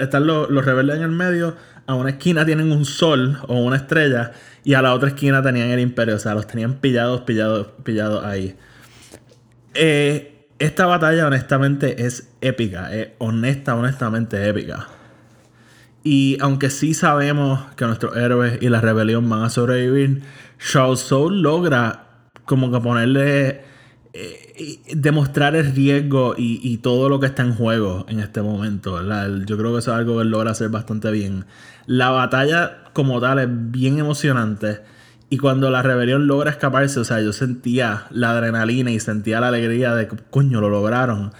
están 0.00 0.26
los, 0.26 0.50
los, 0.50 0.64
rebeldes 0.64 0.96
en 0.96 1.02
el 1.02 1.10
medio, 1.10 1.56
a 1.86 1.94
una 1.94 2.10
esquina 2.10 2.44
tienen 2.44 2.72
un 2.72 2.84
sol 2.84 3.38
o 3.46 3.58
una 3.60 3.76
estrella, 3.76 4.32
y 4.64 4.74
a 4.74 4.82
la 4.82 4.94
otra 4.94 5.08
esquina 5.08 5.42
tenían 5.42 5.68
el 5.68 5.80
imperio, 5.80 6.16
o 6.16 6.18
sea, 6.18 6.34
los 6.34 6.46
tenían 6.46 6.74
pillados, 6.74 7.20
pillados, 7.22 7.68
pillados 7.84 8.24
ahí. 8.24 8.56
Eh, 9.74 10.48
esta 10.58 10.86
batalla 10.86 11.26
honestamente 11.26 12.06
es 12.06 12.30
épica, 12.40 12.94
es 12.94 13.08
honesta, 13.18 13.74
honestamente 13.74 14.48
épica. 14.48 14.88
Y 16.02 16.36
aunque 16.40 16.70
sí 16.70 16.94
sabemos 16.94 17.60
que 17.76 17.86
nuestros 17.86 18.16
héroes 18.16 18.58
y 18.60 18.68
la 18.68 18.80
rebelión 18.80 19.28
van 19.28 19.42
a 19.42 19.50
sobrevivir, 19.50 20.22
Shao 20.58 20.96
Soul 20.96 21.42
logra 21.42 22.06
como 22.44 22.70
que 22.70 22.80
ponerle 22.80 23.73
eh, 24.16 24.78
demostrar 24.94 25.56
el 25.56 25.74
riesgo 25.74 26.36
y, 26.38 26.76
todo 26.78 27.08
lo 27.08 27.18
que 27.18 27.26
está 27.26 27.42
en 27.42 27.52
juego 27.52 28.06
en 28.08 28.20
este 28.20 28.42
momento. 28.42 29.00
Yo 29.44 29.58
creo 29.58 29.72
que 29.72 29.80
eso 29.80 29.90
es 29.90 29.98
algo 29.98 30.16
que 30.16 30.22
él 30.22 30.30
logra 30.30 30.52
hacer 30.52 30.68
bastante 30.68 31.10
bien. 31.10 31.46
La 31.86 32.10
batalla 32.10 32.84
como 32.92 33.20
tal 33.20 33.40
es 33.40 33.48
bien 33.50 33.98
emocionante. 33.98 34.82
Y 35.30 35.38
cuando 35.38 35.68
la 35.68 35.82
rebelión 35.82 36.28
logra 36.28 36.52
escaparse, 36.52 37.00
o 37.00 37.04
sea, 37.04 37.20
yo 37.20 37.32
sentía 37.32 38.04
la 38.10 38.30
adrenalina 38.30 38.92
y 38.92 39.00
sentía 39.00 39.40
la 39.40 39.48
alegría 39.48 39.96
de 39.96 40.06
que, 40.06 40.16
coño, 40.30 40.60
lo 40.60 40.70
lograron. 40.70 41.32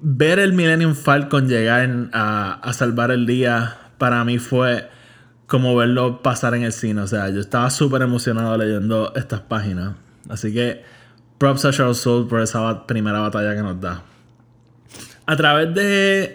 Ver 0.00 0.38
el 0.38 0.54
Millennium 0.54 0.94
Falcon 0.94 1.46
llegar 1.46 2.08
a, 2.14 2.54
a 2.54 2.72
salvar 2.72 3.10
el 3.10 3.26
día, 3.26 3.76
para 3.98 4.24
mí 4.24 4.38
fue 4.38 4.88
como 5.46 5.76
verlo 5.76 6.22
pasar 6.22 6.54
en 6.54 6.62
el 6.62 6.72
cine. 6.72 7.02
O 7.02 7.06
sea, 7.06 7.28
yo 7.28 7.40
estaba 7.40 7.68
súper 7.68 8.00
emocionado 8.00 8.56
leyendo 8.56 9.12
estas 9.14 9.40
páginas. 9.42 9.92
Así 10.30 10.54
que 10.54 10.93
props 11.44 11.66
a 11.66 11.72
Charles 11.72 11.98
Soul 11.98 12.26
por 12.26 12.40
esa 12.40 12.86
primera 12.86 13.20
batalla 13.20 13.54
que 13.54 13.60
nos 13.60 13.78
da. 13.78 14.02
A 15.26 15.36
través 15.36 15.74
de. 15.74 16.34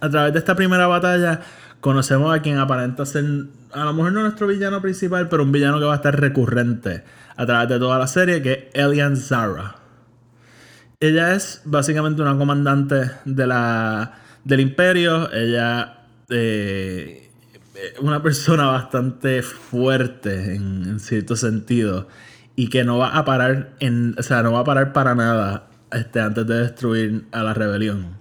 A 0.00 0.08
través 0.08 0.32
de 0.32 0.38
esta 0.38 0.54
primera 0.54 0.86
batalla, 0.86 1.40
conocemos 1.82 2.34
a 2.34 2.40
quien 2.40 2.56
aparenta 2.56 3.04
ser. 3.04 3.26
A 3.72 3.84
lo 3.84 3.92
mejor 3.92 4.12
no 4.12 4.22
nuestro 4.22 4.46
villano 4.46 4.80
principal, 4.80 5.28
pero 5.28 5.42
un 5.42 5.52
villano 5.52 5.78
que 5.78 5.84
va 5.84 5.92
a 5.92 5.96
estar 5.96 6.18
recurrente 6.18 7.04
a 7.36 7.44
través 7.44 7.68
de 7.68 7.78
toda 7.78 7.98
la 7.98 8.06
serie, 8.06 8.40
que 8.40 8.70
es 8.72 8.82
Elian 8.82 9.18
Zara. 9.18 9.76
Ella 10.98 11.34
es 11.34 11.60
básicamente 11.66 12.22
una 12.22 12.38
comandante 12.38 13.10
de 13.26 13.46
la, 13.46 14.14
del 14.44 14.60
imperio. 14.60 15.30
Ella 15.30 16.04
eh, 16.30 17.30
una 18.00 18.22
persona 18.22 18.64
bastante 18.68 19.42
fuerte 19.42 20.54
en, 20.54 20.86
en 20.86 21.00
cierto 21.00 21.36
sentido 21.36 22.08
y 22.58 22.70
que 22.70 22.82
no 22.82 22.98
va 22.98 23.10
a 23.10 23.24
parar 23.24 23.76
en, 23.78 24.16
o 24.18 24.22
sea, 24.24 24.42
no 24.42 24.50
va 24.50 24.58
a 24.58 24.64
parar 24.64 24.92
para 24.92 25.14
nada 25.14 25.68
este, 25.92 26.18
antes 26.18 26.44
de 26.44 26.56
destruir 26.56 27.26
a 27.30 27.44
la 27.44 27.54
rebelión. 27.54 28.16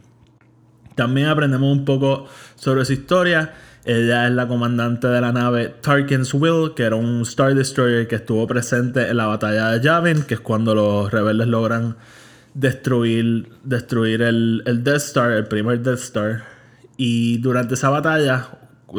También 0.93 1.25
aprendemos 1.25 1.75
un 1.75 1.85
poco 1.85 2.27
sobre 2.53 2.85
su 2.85 2.93
historia. 2.93 3.55
Ella 3.83 4.27
es 4.27 4.33
la 4.33 4.47
comandante 4.47 5.07
de 5.07 5.21
la 5.21 5.31
nave 5.31 5.73
Tarkin's 5.81 6.35
Will, 6.35 6.73
que 6.75 6.83
era 6.83 6.95
un 6.95 7.23
Star 7.23 7.55
Destroyer 7.55 8.07
que 8.07 8.17
estuvo 8.17 8.45
presente 8.45 9.09
en 9.09 9.17
la 9.17 9.25
batalla 9.25 9.71
de 9.71 9.83
Yavin, 9.83 10.21
que 10.21 10.35
es 10.35 10.39
cuando 10.39 10.75
los 10.75 11.09
rebeldes 11.09 11.47
logran 11.47 11.95
destruir, 12.53 13.49
destruir 13.63 14.21
el, 14.21 14.61
el 14.67 14.83
Death 14.83 14.97
Star, 14.97 15.31
el 15.31 15.47
primer 15.47 15.81
Death 15.81 15.97
Star. 15.97 16.43
Y 16.95 17.39
durante 17.39 17.73
esa 17.73 17.89
batalla, 17.89 18.49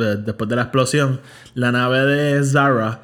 eh, 0.01 0.17
después 0.19 0.51
de 0.51 0.57
la 0.57 0.63
explosión, 0.63 1.21
la 1.55 1.71
nave 1.71 2.01
de 2.07 2.43
Zara 2.43 3.03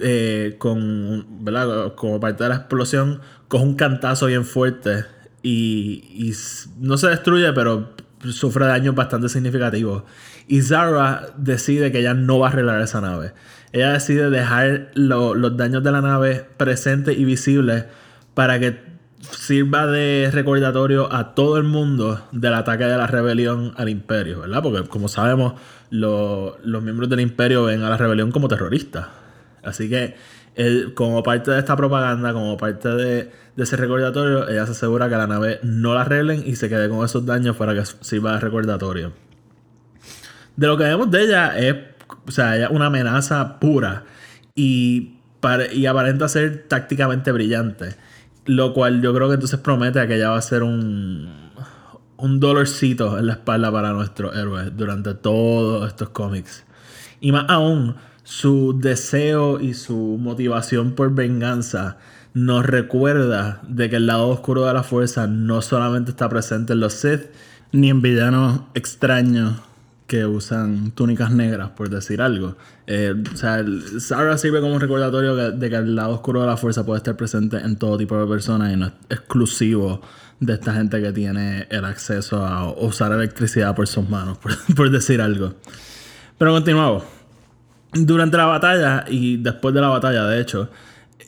eh, 0.00 0.56
con, 0.58 1.44
¿verdad? 1.44 1.94
Como 1.94 2.20
parte 2.20 2.42
de 2.44 2.50
la 2.50 2.56
explosión, 2.56 3.20
coge 3.48 3.64
un 3.64 3.74
cantazo 3.74 4.26
bien 4.26 4.44
fuerte 4.44 5.04
y, 5.42 6.32
no 6.80 6.96
se 6.96 7.08
destruye, 7.08 7.52
pero 7.52 7.94
sufre 8.30 8.66
daños 8.66 8.94
bastante 8.94 9.28
significativos. 9.28 10.04
Y 10.48 10.62
Zara 10.62 11.28
decide 11.36 11.92
que 11.92 12.00
ella 12.00 12.14
no 12.14 12.38
va 12.38 12.48
a 12.48 12.50
arreglar 12.50 12.80
esa 12.80 13.00
nave. 13.00 13.32
Ella 13.72 13.92
decide 13.92 14.30
dejar 14.30 14.90
los 14.94 15.56
daños 15.56 15.82
de 15.82 15.92
la 15.92 16.00
nave 16.00 16.46
presentes 16.56 17.18
y 17.18 17.24
visibles 17.24 17.84
para 18.34 18.58
que 18.58 18.78
sirva 19.30 19.86
de 19.86 20.30
recordatorio 20.32 21.12
a 21.12 21.34
todo 21.34 21.56
el 21.56 21.64
mundo 21.64 22.26
del 22.32 22.54
ataque 22.54 22.84
de 22.84 22.96
la 22.96 23.06
rebelión 23.06 23.72
al 23.76 23.88
imperio, 23.88 24.40
¿verdad? 24.40 24.62
Porque 24.62 24.88
como 24.88 25.08
sabemos, 25.08 25.54
los 25.90 26.82
miembros 26.82 27.08
del 27.08 27.20
imperio 27.20 27.64
ven 27.64 27.82
a 27.82 27.90
la 27.90 27.96
rebelión 27.96 28.30
como 28.32 28.48
terroristas. 28.48 29.06
Así 29.64 29.88
que 29.88 30.14
como 30.94 31.22
parte 31.22 31.50
de 31.50 31.58
esta 31.58 31.76
propaganda, 31.76 32.32
como 32.32 32.56
parte 32.56 32.88
de, 32.88 33.30
ese 33.56 33.76
recordatorio, 33.76 34.48
ella 34.48 34.66
se 34.66 34.72
asegura 34.72 35.08
que 35.08 35.16
la 35.16 35.26
nave 35.26 35.58
no 35.62 35.94
la 35.94 36.02
arreglen 36.02 36.42
y 36.46 36.56
se 36.56 36.68
quede 36.68 36.88
con 36.88 37.04
esos 37.04 37.26
daños 37.26 37.56
para 37.56 37.74
que 37.74 37.84
sirva 38.00 38.34
de 38.34 38.40
recordatorio. 38.40 39.12
De 40.56 40.66
lo 40.66 40.76
que 40.76 40.84
vemos 40.84 41.10
de 41.10 41.22
ella 41.22 41.58
es, 41.58 41.76
o 42.26 42.30
sea, 42.30 42.56
ella 42.56 42.68
una 42.70 42.86
amenaza 42.86 43.58
pura 43.58 44.04
y, 44.54 45.16
y 45.72 45.86
aparenta 45.86 46.28
ser 46.28 46.66
tácticamente 46.68 47.32
brillante. 47.32 47.96
Lo 48.46 48.74
cual 48.74 49.00
yo 49.00 49.14
creo 49.14 49.28
que 49.28 49.34
entonces 49.34 49.58
promete 49.58 50.06
que 50.06 50.16
ella 50.16 50.30
va 50.30 50.36
a 50.36 50.42
ser 50.42 50.62
un, 50.62 51.50
un 52.16 52.40
dolorcito 52.40 53.18
en 53.18 53.26
la 53.26 53.32
espalda 53.34 53.72
para 53.72 53.92
nuestro 53.92 54.32
héroe 54.34 54.70
durante 54.70 55.14
todos 55.14 55.88
estos 55.88 56.10
cómics. 56.10 56.64
Y 57.20 57.32
más 57.32 57.46
aún, 57.48 57.96
su 58.24 58.78
deseo 58.80 59.60
y 59.60 59.74
su 59.74 60.18
motivación 60.18 60.92
por 60.92 61.14
venganza 61.14 61.98
nos 62.32 62.66
recuerda 62.66 63.60
de 63.68 63.88
que 63.88 63.96
el 63.96 64.06
lado 64.06 64.28
oscuro 64.28 64.66
de 64.66 64.72
la 64.72 64.82
fuerza 64.82 65.26
no 65.28 65.62
solamente 65.62 66.10
está 66.10 66.28
presente 66.28 66.72
en 66.72 66.80
los 66.80 66.94
Sith, 66.94 67.26
ni 67.70 67.90
en 67.90 68.02
villanos 68.02 68.62
extraños 68.74 69.60
que 70.06 70.26
usan 70.26 70.90
túnicas 70.92 71.30
negras, 71.30 71.70
por 71.70 71.88
decir 71.90 72.20
algo. 72.20 72.56
Eh, 72.86 73.14
o 73.32 73.36
sea, 73.36 73.64
Sarah 73.98 74.36
sirve 74.36 74.60
como 74.60 74.74
un 74.74 74.80
recordatorio 74.80 75.36
de 75.52 75.70
que 75.70 75.76
el 75.76 75.94
lado 75.94 76.10
oscuro 76.10 76.40
de 76.40 76.46
la 76.46 76.56
fuerza 76.56 76.84
puede 76.84 76.98
estar 76.98 77.16
presente 77.16 77.58
en 77.58 77.76
todo 77.76 77.96
tipo 77.96 78.18
de 78.18 78.26
personas 78.26 78.72
y 78.72 78.76
no 78.76 78.86
es 78.86 78.92
exclusivo 79.10 80.02
de 80.40 80.54
esta 80.54 80.74
gente 80.74 81.00
que 81.00 81.12
tiene 81.12 81.66
el 81.70 81.84
acceso 81.84 82.44
a 82.44 82.70
usar 82.72 83.12
electricidad 83.12 83.74
por 83.74 83.86
sus 83.86 84.08
manos, 84.08 84.38
por, 84.42 84.52
por 84.74 84.90
decir 84.90 85.20
algo. 85.20 85.54
Pero 86.36 86.52
continuamos 86.52 87.04
durante 87.94 88.36
la 88.36 88.46
batalla 88.46 89.04
y 89.08 89.36
después 89.38 89.74
de 89.74 89.80
la 89.80 89.88
batalla, 89.88 90.24
de 90.24 90.40
hecho, 90.40 90.70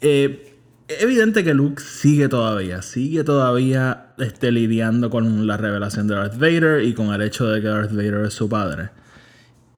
eh, 0.01 0.55
es 0.89 1.03
evidente 1.03 1.43
que 1.43 1.55
Luke 1.55 1.83
sigue 1.83 2.29
todavía, 2.29 2.83
sigue 2.83 3.25
todavía 3.25 4.09
este, 4.19 4.53
lidiando 4.53 5.11
con 5.11 5.47
la 5.47 5.57
revelación 5.57 6.07
de 6.07 6.15
Darth 6.15 6.39
Vader 6.39 6.83
y 6.85 6.95
con 6.95 7.13
el 7.13 7.23
hecho 7.23 7.47
de 7.47 7.61
que 7.61 7.69
Darth 7.69 7.93
Vader 7.93 8.27
es 8.27 8.35
su 8.35 8.49
padre. 8.49 8.91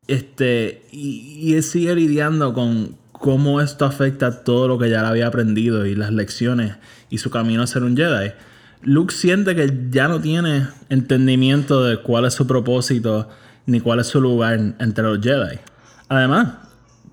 Este, 0.07 0.87
y, 0.91 1.39
y 1.41 1.55
él 1.55 1.63
sigue 1.63 1.95
lidiando 1.95 2.53
con 2.53 2.97
cómo 3.13 3.61
esto 3.61 3.85
afecta 3.85 4.45
todo 4.45 4.69
lo 4.69 4.79
que 4.79 4.91
ya 4.91 5.03
le 5.03 5.09
había 5.09 5.27
aprendido 5.27 5.87
y 5.87 5.95
las 5.95 6.13
lecciones 6.13 6.77
y 7.11 7.19
su 7.19 7.31
camino 7.31 7.63
a 7.63 7.67
ser 7.67 7.83
un 7.83 7.97
Jedi. 7.97 8.33
Luke 8.83 9.13
siente 9.13 9.57
que 9.57 9.89
ya 9.91 10.09
no 10.09 10.21
tiene 10.21 10.69
entendimiento 10.89 11.85
de 11.85 11.99
cuál 11.99 12.27
es 12.27 12.35
su 12.35 12.47
propósito 12.47 13.29
ni 13.67 13.81
cuál 13.81 14.01
es 14.01 14.07
su 14.07 14.21
lugar 14.21 14.75
entre 14.79 15.05
los 15.05 15.21
Jedi. 15.21 15.59
Además, 16.09 16.68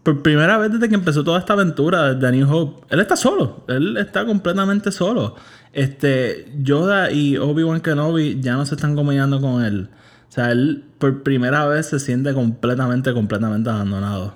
por 0.06 0.22
primera 0.22 0.60
vez 0.60 0.72
desde 0.72 0.88
que 0.88 0.94
empezó 0.94 1.24
toda 1.24 1.40
esta 1.40 1.54
aventura 1.54 2.14
de 2.14 2.32
New 2.32 2.48
Hope, 2.48 2.86
él 2.92 3.00
está 3.00 3.16
solo. 3.16 3.66
Él 3.68 3.98
está 3.98 4.24
completamente 4.24 4.92
solo. 4.92 5.36
Este, 5.74 6.48
Yoda 6.62 7.10
y 7.12 7.38
Obi-Wan 7.38 7.82
Kenobi 7.82 8.40
ya 8.40 8.54
no 8.54 8.68
se 8.68 8.76
están 8.76 8.96
comunicando 8.96 9.42
con 9.42 9.64
él. 9.64 9.90
O 10.30 10.32
sea, 10.32 10.52
él 10.52 10.84
por 11.00 11.24
primera 11.24 11.66
vez 11.66 11.88
se 11.88 12.00
siente 12.00 12.36
completamente, 12.36 13.14
completamente 13.16 13.68
abandonado. 13.72 14.36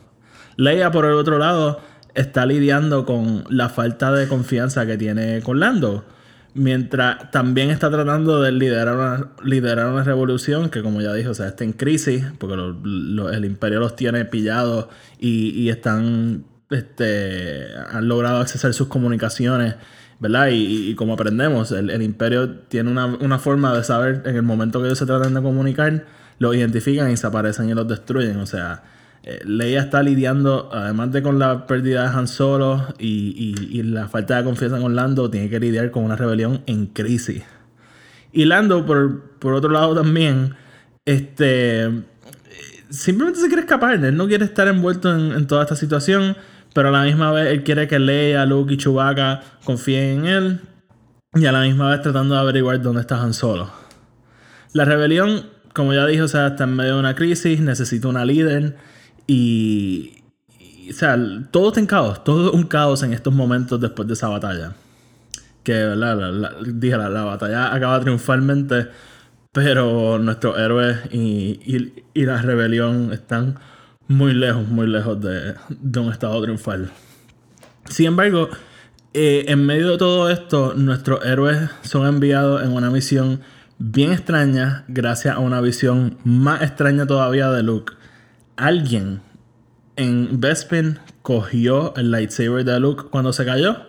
Leia, 0.55 0.89
por 0.89 1.05
el 1.05 1.13
otro 1.13 1.37
lado, 1.37 1.79
está 2.15 2.47
lidiando 2.47 3.05
con 3.05 3.43
la 3.51 3.69
falta 3.69 4.11
de 4.11 4.27
confianza 4.27 4.87
que 4.87 4.97
tiene 4.97 5.41
con 5.43 5.59
Lando. 5.59 6.03
Mientras 6.55 7.29
también 7.31 7.69
está 7.69 7.91
tratando 7.91 8.41
de 8.41 8.51
liderar 8.51 8.95
una, 8.95 9.29
liderar 9.43 9.91
una 9.91 10.03
revolución 10.03 10.69
que, 10.69 10.81
como 10.81 11.01
ya 11.01 11.13
dije, 11.13 11.29
o 11.29 11.33
sea, 11.33 11.47
está 11.47 11.63
en 11.63 11.73
crisis, 11.73 12.25
porque 12.39 12.55
el 12.55 13.45
imperio 13.45 13.79
los 13.79 13.95
tiene 13.95 14.25
pillados 14.25 14.87
y, 15.19 15.69
están, 15.69 16.45
este, 16.71 17.67
han 17.91 18.07
logrado 18.07 18.39
accesar 18.39 18.73
sus 18.73 18.87
comunicaciones, 18.87 19.75
¿verdad? 20.19 20.49
Y, 20.51 20.95
como 20.95 21.13
aprendemos, 21.13 21.71
el, 21.71 22.01
imperio 22.01 22.49
tiene 22.67 22.89
una, 22.89 23.05
una, 23.05 23.37
forma 23.37 23.75
de 23.75 23.83
saber 23.83 24.23
en 24.25 24.35
el 24.35 24.43
momento 24.43 24.79
que 24.79 24.87
ellos 24.87 24.97
se 24.97 25.05
tratan 25.05 25.35
de 25.35 25.41
comunicar, 25.41 26.05
lo 26.39 26.53
identifican 26.53 27.11
y 27.11 27.17
se 27.17 27.27
aparecen 27.27 27.69
y 27.69 27.73
los 27.75 27.87
destruyen, 27.87 28.37
o 28.37 28.45
sea 28.47 28.83
Leia 29.45 29.81
está 29.81 30.01
lidiando, 30.01 30.69
además 30.71 31.11
de 31.11 31.21
con 31.21 31.39
la 31.39 31.67
pérdida 31.67 32.03
de 32.03 32.17
Han 32.17 32.27
Solo 32.27 32.93
y, 32.97 33.83
la 33.83 34.07
falta 34.07 34.37
de 34.37 34.43
confianza 34.43 34.79
con 34.79 34.95
Lando, 34.95 35.29
tiene 35.29 35.49
que 35.49 35.59
lidiar 35.59 35.91
con 35.91 36.03
una 36.03 36.15
rebelión 36.15 36.61
en 36.65 36.87
crisis. 36.87 37.43
Y 38.31 38.45
Lando, 38.45 38.85
por, 38.85 39.53
otro 39.53 39.69
lado 39.69 39.95
también, 39.95 40.55
este, 41.05 42.03
simplemente 42.89 43.39
se 43.39 43.47
quiere 43.47 43.63
escapar. 43.63 44.03
Él 44.03 44.15
no 44.15 44.27
quiere 44.27 44.45
estar 44.45 44.67
envuelto 44.67 45.13
en, 45.13 45.47
toda 45.47 45.63
esta 45.63 45.75
situación, 45.75 46.37
pero 46.73 46.89
a 46.89 46.91
la 46.91 47.03
misma 47.03 47.31
vez 47.31 47.47
él 47.47 47.63
quiere 47.63 47.87
que 47.87 47.99
Leia, 47.99 48.45
Luke 48.45 48.73
y 48.73 48.77
Chewbacca 48.77 49.41
confíen 49.65 50.19
en 50.19 50.25
él. 50.25 50.61
Y 51.35 51.45
a 51.45 51.51
la 51.51 51.61
misma 51.61 51.89
vez 51.89 52.01
tratando 52.01 52.35
de 52.35 52.41
averiguar 52.41 52.81
dónde 52.81 53.01
está 53.01 53.21
Han 53.21 53.33
Solo. 53.33 53.69
La 54.73 54.85
rebelión, 54.85 55.47
como 55.73 55.93
ya 55.93 56.05
dije, 56.05 56.23
está 56.23 56.63
en 56.63 56.75
medio 56.75 56.93
de 56.93 56.99
una 56.99 57.15
crisis, 57.15 57.59
necesita 57.59 58.07
una 58.07 58.23
líder 58.23 58.77
y, 59.31 60.23
o 60.89 60.93
sea, 60.93 61.17
todo 61.51 61.67
está 61.69 61.79
en 61.79 61.85
caos, 61.85 62.23
todo 62.23 62.51
un 62.51 62.63
caos 62.63 63.03
en 63.03 63.13
estos 63.13 63.33
momentos 63.33 63.79
después 63.79 64.07
de 64.07 64.15
esa 64.15 64.27
batalla. 64.27 64.73
Que. 65.63 65.73
La, 65.95 66.15
dije, 66.65 66.97
la, 66.97 67.09
la 67.09 67.23
batalla 67.23 67.73
acaba 67.73 67.99
triunfalmente, 67.99 68.87
pero 69.51 70.17
nuestros 70.19 70.57
héroes 70.57 70.97
y, 71.11 71.59
y- 71.63 71.93
y 72.13 72.25
la 72.25 72.41
rebelión 72.41 73.13
están 73.13 73.59
muy 74.07 74.33
lejos, 74.33 74.67
muy 74.67 74.87
lejos 74.87 75.21
de, 75.21 75.53
de 75.69 75.99
un 75.99 76.11
estado 76.11 76.41
triunfal. 76.41 76.89
Sin 77.89 78.07
embargo, 78.07 78.49
eh, 79.13 79.45
en 79.47 79.65
medio 79.65 79.91
de 79.91 79.97
todo 79.97 80.29
esto, 80.29 80.73
nuestros 80.75 81.23
héroes 81.25 81.69
son 81.83 82.07
enviados 82.07 82.63
en 82.63 82.71
una 82.71 82.89
misión 82.89 83.41
bien 83.77 84.11
extraña, 84.11 84.85
gracias 84.87 85.35
a 85.35 85.39
una 85.39 85.61
visión 85.61 86.17
más 86.23 86.61
extraña 86.63 87.05
todavía 87.05 87.49
de 87.51 87.61
Luke. 87.63 87.93
Alguien 88.59 89.21
en 89.95 90.41
Bespin 90.41 90.99
cogió 91.21 91.95
el 91.95 92.11
lightsaber 92.11 92.65
de 92.65 92.77
Luke 92.81 93.05
cuando 93.09 93.31
se 93.31 93.45
cayó 93.45 93.87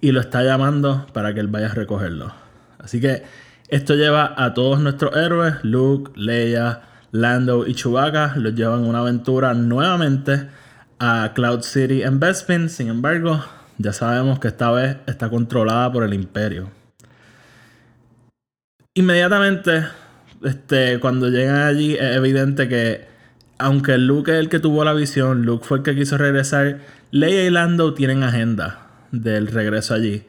y 0.00 0.12
lo 0.12 0.20
está 0.20 0.42
llamando 0.42 1.06
para 1.12 1.34
que 1.34 1.40
él 1.40 1.48
vaya 1.48 1.66
a 1.66 1.74
recogerlo. 1.74 2.32
Así 2.78 3.02
que 3.02 3.24
esto 3.68 3.96
lleva 3.96 4.32
a 4.42 4.54
todos 4.54 4.80
nuestros 4.80 5.14
héroes, 5.14 5.56
Luke, 5.62 6.12
Leia, 6.16 6.84
Lando 7.12 7.66
y 7.66 7.74
Chewbacca, 7.74 8.32
los 8.36 8.54
llevan 8.54 8.86
una 8.86 9.00
aventura 9.00 9.52
nuevamente 9.52 10.48
a 10.98 11.32
Cloud 11.34 11.60
City 11.60 12.02
en 12.02 12.18
Bespin. 12.18 12.70
Sin 12.70 12.88
embargo, 12.88 13.44
ya 13.76 13.92
sabemos 13.92 14.38
que 14.38 14.48
esta 14.48 14.70
vez 14.70 14.96
está 15.06 15.28
controlada 15.28 15.92
por 15.92 16.02
el 16.02 16.14
Imperio. 16.14 16.70
Inmediatamente, 18.94 19.84
este, 20.42 20.98
cuando 20.98 21.28
llegan 21.28 21.56
allí, 21.56 21.92
es 21.92 22.16
evidente 22.16 22.68
que, 22.68 23.07
aunque 23.58 23.98
Luke 23.98 24.30
es 24.32 24.38
el 24.38 24.48
que 24.48 24.60
tuvo 24.60 24.84
la 24.84 24.92
visión, 24.94 25.44
Luke 25.44 25.64
fue 25.66 25.78
el 25.78 25.84
que 25.84 25.94
quiso 25.94 26.16
regresar, 26.18 26.78
Leia 27.10 27.44
y 27.44 27.50
Lando 27.50 27.94
tienen 27.94 28.22
agenda 28.22 28.86
del 29.12 29.48
regreso 29.48 29.94
allí. 29.94 30.24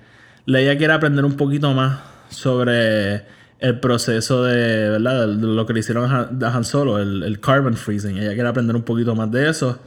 Leia 0.45 0.77
quiere 0.77 0.93
aprender 0.93 1.25
un 1.25 1.38
poquito 1.38 1.74
más 1.74 2.00
sobre 2.29 3.24
el 3.59 3.79
proceso 3.79 4.43
de, 4.43 4.89
¿verdad? 4.89 5.27
de 5.27 5.48
lo 5.48 5.65
que 5.65 5.74
le 5.74 5.81
hicieron 5.81 6.12
a 6.12 6.29
Han- 6.48 6.63
Solo, 6.63 6.98
el, 6.98 7.39
carbon 7.39 7.75
freezing. 7.75 8.17
Ella 8.17 8.33
quiere 8.33 8.48
aprender 8.48 8.75
un 8.75 8.83
poquito 8.83 9.15
más 9.15 9.29
de 9.31 9.50
eso. 9.50 9.79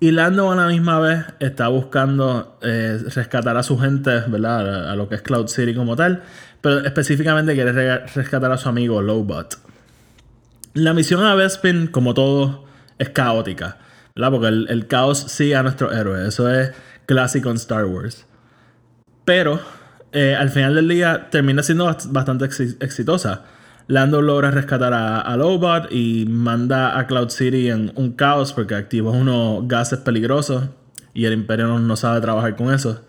Y 0.00 0.10
Lando 0.10 0.50
a 0.50 0.56
la 0.56 0.66
misma 0.66 0.98
vez 0.98 1.24
está 1.38 1.68
buscando 1.68 2.58
eh, 2.62 2.98
rescatar 3.14 3.56
a 3.56 3.62
su 3.62 3.78
gente, 3.78 4.10
¿verdad? 4.26 4.90
A, 4.90 4.96
lo 4.96 5.08
que 5.08 5.14
es 5.14 5.22
Cloud 5.22 5.46
City 5.46 5.74
como 5.74 5.94
tal. 5.94 6.22
Pero 6.60 6.80
específicamente 6.84 7.54
quiere 7.54 7.72
rescatar 8.08 8.50
a 8.50 8.58
su 8.58 8.68
amigo 8.68 9.00
Lobot. 9.00 9.58
La 10.74 10.92
misión 10.92 11.24
a 11.24 11.34
Bespin, 11.36 11.86
como 11.86 12.14
todo, 12.14 12.64
es 12.98 13.08
caótica. 13.10 13.78
¿verdad? 14.14 14.30
Porque 14.30 14.48
el, 14.48 14.86
caos 14.88 15.18
sigue 15.18 15.56
a 15.56 15.62
nuestros 15.62 15.94
héroes. 15.94 16.28
Eso 16.28 16.52
es 16.52 16.72
clásico 17.06 17.50
en 17.50 17.56
Star 17.56 17.84
Wars. 17.86 18.26
Pero 19.24 19.60
eh, 20.12 20.36
al 20.38 20.50
final 20.50 20.74
del 20.74 20.88
día 20.88 21.28
termina 21.30 21.62
siendo 21.62 21.86
bast- 21.86 22.10
bastante 22.12 22.44
exi- 22.46 22.76
exitosa. 22.82 23.44
Lando 23.88 24.22
logra 24.22 24.50
rescatar 24.50 24.92
a, 24.94 25.20
a 25.20 25.36
Lobot 25.36 25.90
y 25.90 26.26
manda 26.28 26.98
a 26.98 27.06
Cloud 27.06 27.30
City 27.30 27.68
en 27.68 27.92
un 27.96 28.12
caos 28.12 28.52
porque 28.52 28.74
activó 28.74 29.10
unos 29.10 29.66
gases 29.66 29.98
peligrosos 30.00 30.64
y 31.14 31.24
el 31.24 31.32
Imperio 31.32 31.66
no, 31.78 31.96
sabe 31.96 32.20
trabajar 32.20 32.56
con 32.56 32.72
eso. 32.72 33.04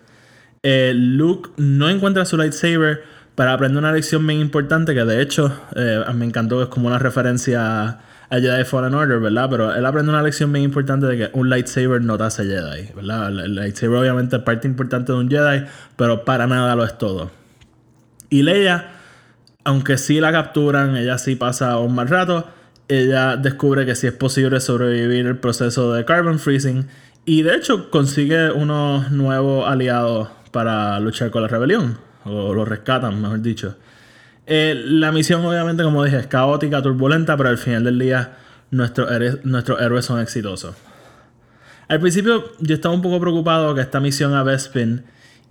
Eh, 0.63 0.93
Luke 0.95 1.51
no 1.57 1.89
encuentra 1.89 2.25
su 2.25 2.37
lightsaber 2.37 3.03
para 3.35 3.53
aprender 3.53 3.79
una 3.79 3.91
lección 3.91 4.25
bien 4.25 4.39
importante 4.39 4.93
que 4.93 5.03
de 5.05 5.21
hecho 5.21 5.53
eh, 5.75 6.03
me 6.13 6.25
encantó 6.25 6.61
es 6.61 6.69
como 6.69 6.87
una 6.87 6.99
referencia 6.99 7.99
a 8.33 8.39
Jedi 8.39 8.63
Fallen 8.65 8.95
Order, 8.95 9.19
¿verdad? 9.19 9.47
Pero 9.47 9.75
él 9.75 9.85
aprende 9.85 10.11
una 10.11 10.23
lección 10.23 10.51
bien 10.51 10.65
importante 10.65 11.05
de 11.05 11.17
que 11.17 11.29
un 11.37 11.51
lightsaber 11.51 12.01
no 12.01 12.17
te 12.17 12.23
hace 12.23 12.45
Jedi, 12.45 12.89
¿verdad? 12.95 13.27
El, 13.27 13.53
lightsaber 13.53 13.99
obviamente 13.99 14.37
es 14.37 14.41
parte 14.41 14.67
importante 14.67 15.11
de 15.11 15.19
un 15.19 15.29
Jedi, 15.29 15.65
pero 15.95 16.25
para 16.25 16.47
nada 16.47 16.75
lo 16.75 16.83
es 16.83 16.97
todo. 16.97 17.29
Y 18.31 18.41
Leia, 18.41 18.89
aunque 19.63 19.99
sí 19.99 20.19
la 20.19 20.31
capturan, 20.31 20.97
ella 20.97 21.19
sí 21.19 21.35
pasa 21.35 21.77
un 21.77 21.93
mal 21.93 22.07
rato, 22.07 22.47
ella 22.87 23.37
descubre 23.37 23.85
que 23.85 23.93
sí 23.93 24.07
es 24.07 24.13
posible 24.13 24.59
sobrevivir 24.59 25.27
el 25.27 25.37
proceso 25.37 25.93
de 25.93 26.03
carbon 26.03 26.39
freezing 26.39 26.87
y 27.25 27.43
de 27.43 27.55
hecho 27.55 27.91
consigue 27.91 28.51
unos 28.51 29.11
nuevos 29.11 29.69
aliados 29.69 30.29
para 30.51 30.99
luchar 30.99 31.29
con 31.29 31.43
la 31.43 31.47
rebelión, 31.47 31.99
o 32.25 32.51
lo 32.51 32.65
rescatan, 32.65 33.21
mejor 33.21 33.43
dicho. 33.43 33.75
Eh, 34.45 34.75
la 34.85 35.11
misión, 35.11 35.45
obviamente, 35.45 35.83
como 35.83 36.03
dije, 36.03 36.17
es 36.17 36.27
caótica, 36.27 36.81
turbulenta, 36.81 37.37
pero 37.37 37.49
al 37.49 37.57
final 37.57 37.83
del 37.85 37.99
día 37.99 38.37
nuestros 38.71 39.09
nuestros 39.43 39.81
héroes 39.81 40.05
son 40.05 40.19
exitosos. 40.19 40.75
Al 41.87 41.99
principio 41.99 42.51
yo 42.59 42.75
estaba 42.75 42.95
un 42.95 43.01
poco 43.01 43.19
preocupado 43.19 43.75
que 43.75 43.81
esta 43.81 43.99
misión 43.99 44.33
a 44.33 44.43
Bespin 44.43 45.03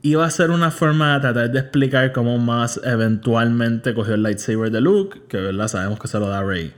iba 0.03 0.25
a 0.25 0.31
ser 0.31 0.51
una 0.51 0.71
forma 0.71 1.15
de 1.15 1.21
tratar 1.21 1.51
de 1.51 1.59
explicar 1.61 2.13
cómo 2.13 2.39
más 2.39 2.81
eventualmente 2.85 3.95
cogió 3.95 4.15
el 4.15 4.23
lightsaber 4.23 4.71
de 4.71 4.81
Luke, 4.81 5.23
que 5.29 5.37
verdad 5.37 5.69
sabemos 5.69 6.01
que 6.01 6.09
se 6.09 6.19
lo 6.19 6.29
da 6.29 6.43
Rey. 6.43 6.73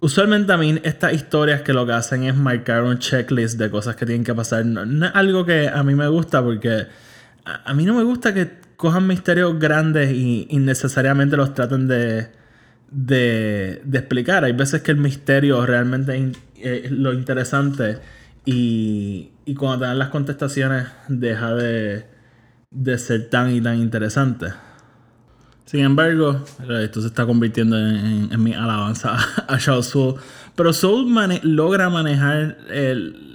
Usualmente 0.00 0.52
a 0.52 0.56
mí 0.56 0.80
estas 0.82 1.12
historias 1.12 1.62
que 1.62 1.72
lo 1.72 1.86
que 1.86 1.92
hacen 1.92 2.24
es 2.24 2.34
marcar 2.34 2.82
un 2.82 2.98
checklist 2.98 3.58
de 3.58 3.70
cosas 3.70 3.96
que 3.96 4.06
tienen 4.06 4.24
que 4.24 4.34
pasar. 4.34 4.64
No, 4.64 4.82
es 4.82 5.12
algo 5.14 5.44
que 5.44 5.68
a 5.68 5.82
mí 5.82 5.94
me 5.94 6.08
gusta 6.08 6.42
porque 6.42 6.86
a 7.44 7.74
mí 7.74 7.84
no 7.84 7.94
me 7.94 8.02
gusta 8.02 8.34
que 8.34 8.50
cojan 8.80 9.06
misterios 9.06 9.58
grandes 9.58 10.10
y 10.10 10.46
innecesariamente 10.48 11.36
los 11.36 11.52
traten 11.52 11.86
de, 11.86 12.28
de, 12.90 13.82
explicar. 13.92 14.42
Hay 14.42 14.52
veces 14.52 14.80
que 14.80 14.90
el 14.90 14.96
misterio 14.96 15.66
realmente 15.66 16.32
es 16.56 16.90
lo 16.90 17.12
interesante 17.12 17.98
y, 18.46 19.32
y 19.44 19.54
cuando 19.54 19.80
te 19.80 19.84
dan 19.84 19.98
las 19.98 20.08
contestaciones 20.08 20.86
deja 21.08 21.54
de, 21.54 22.06
de 22.70 22.96
ser 22.96 23.28
tan 23.28 23.50
y 23.54 23.60
tan 23.60 23.76
interesante. 23.76 24.46
Sin 25.66 25.80
embargo, 25.80 26.42
esto 26.80 27.02
se 27.02 27.08
está 27.08 27.26
convirtiendo 27.26 27.76
en, 27.78 28.42
mi 28.42 28.54
alabanza 28.54 29.18
a 29.46 29.58
Shao 29.58 29.82
Soul. 29.82 30.14
Pero 30.56 30.72
Soul 30.72 31.06
mane- 31.06 31.42
logra 31.42 31.90
manejar 31.90 32.56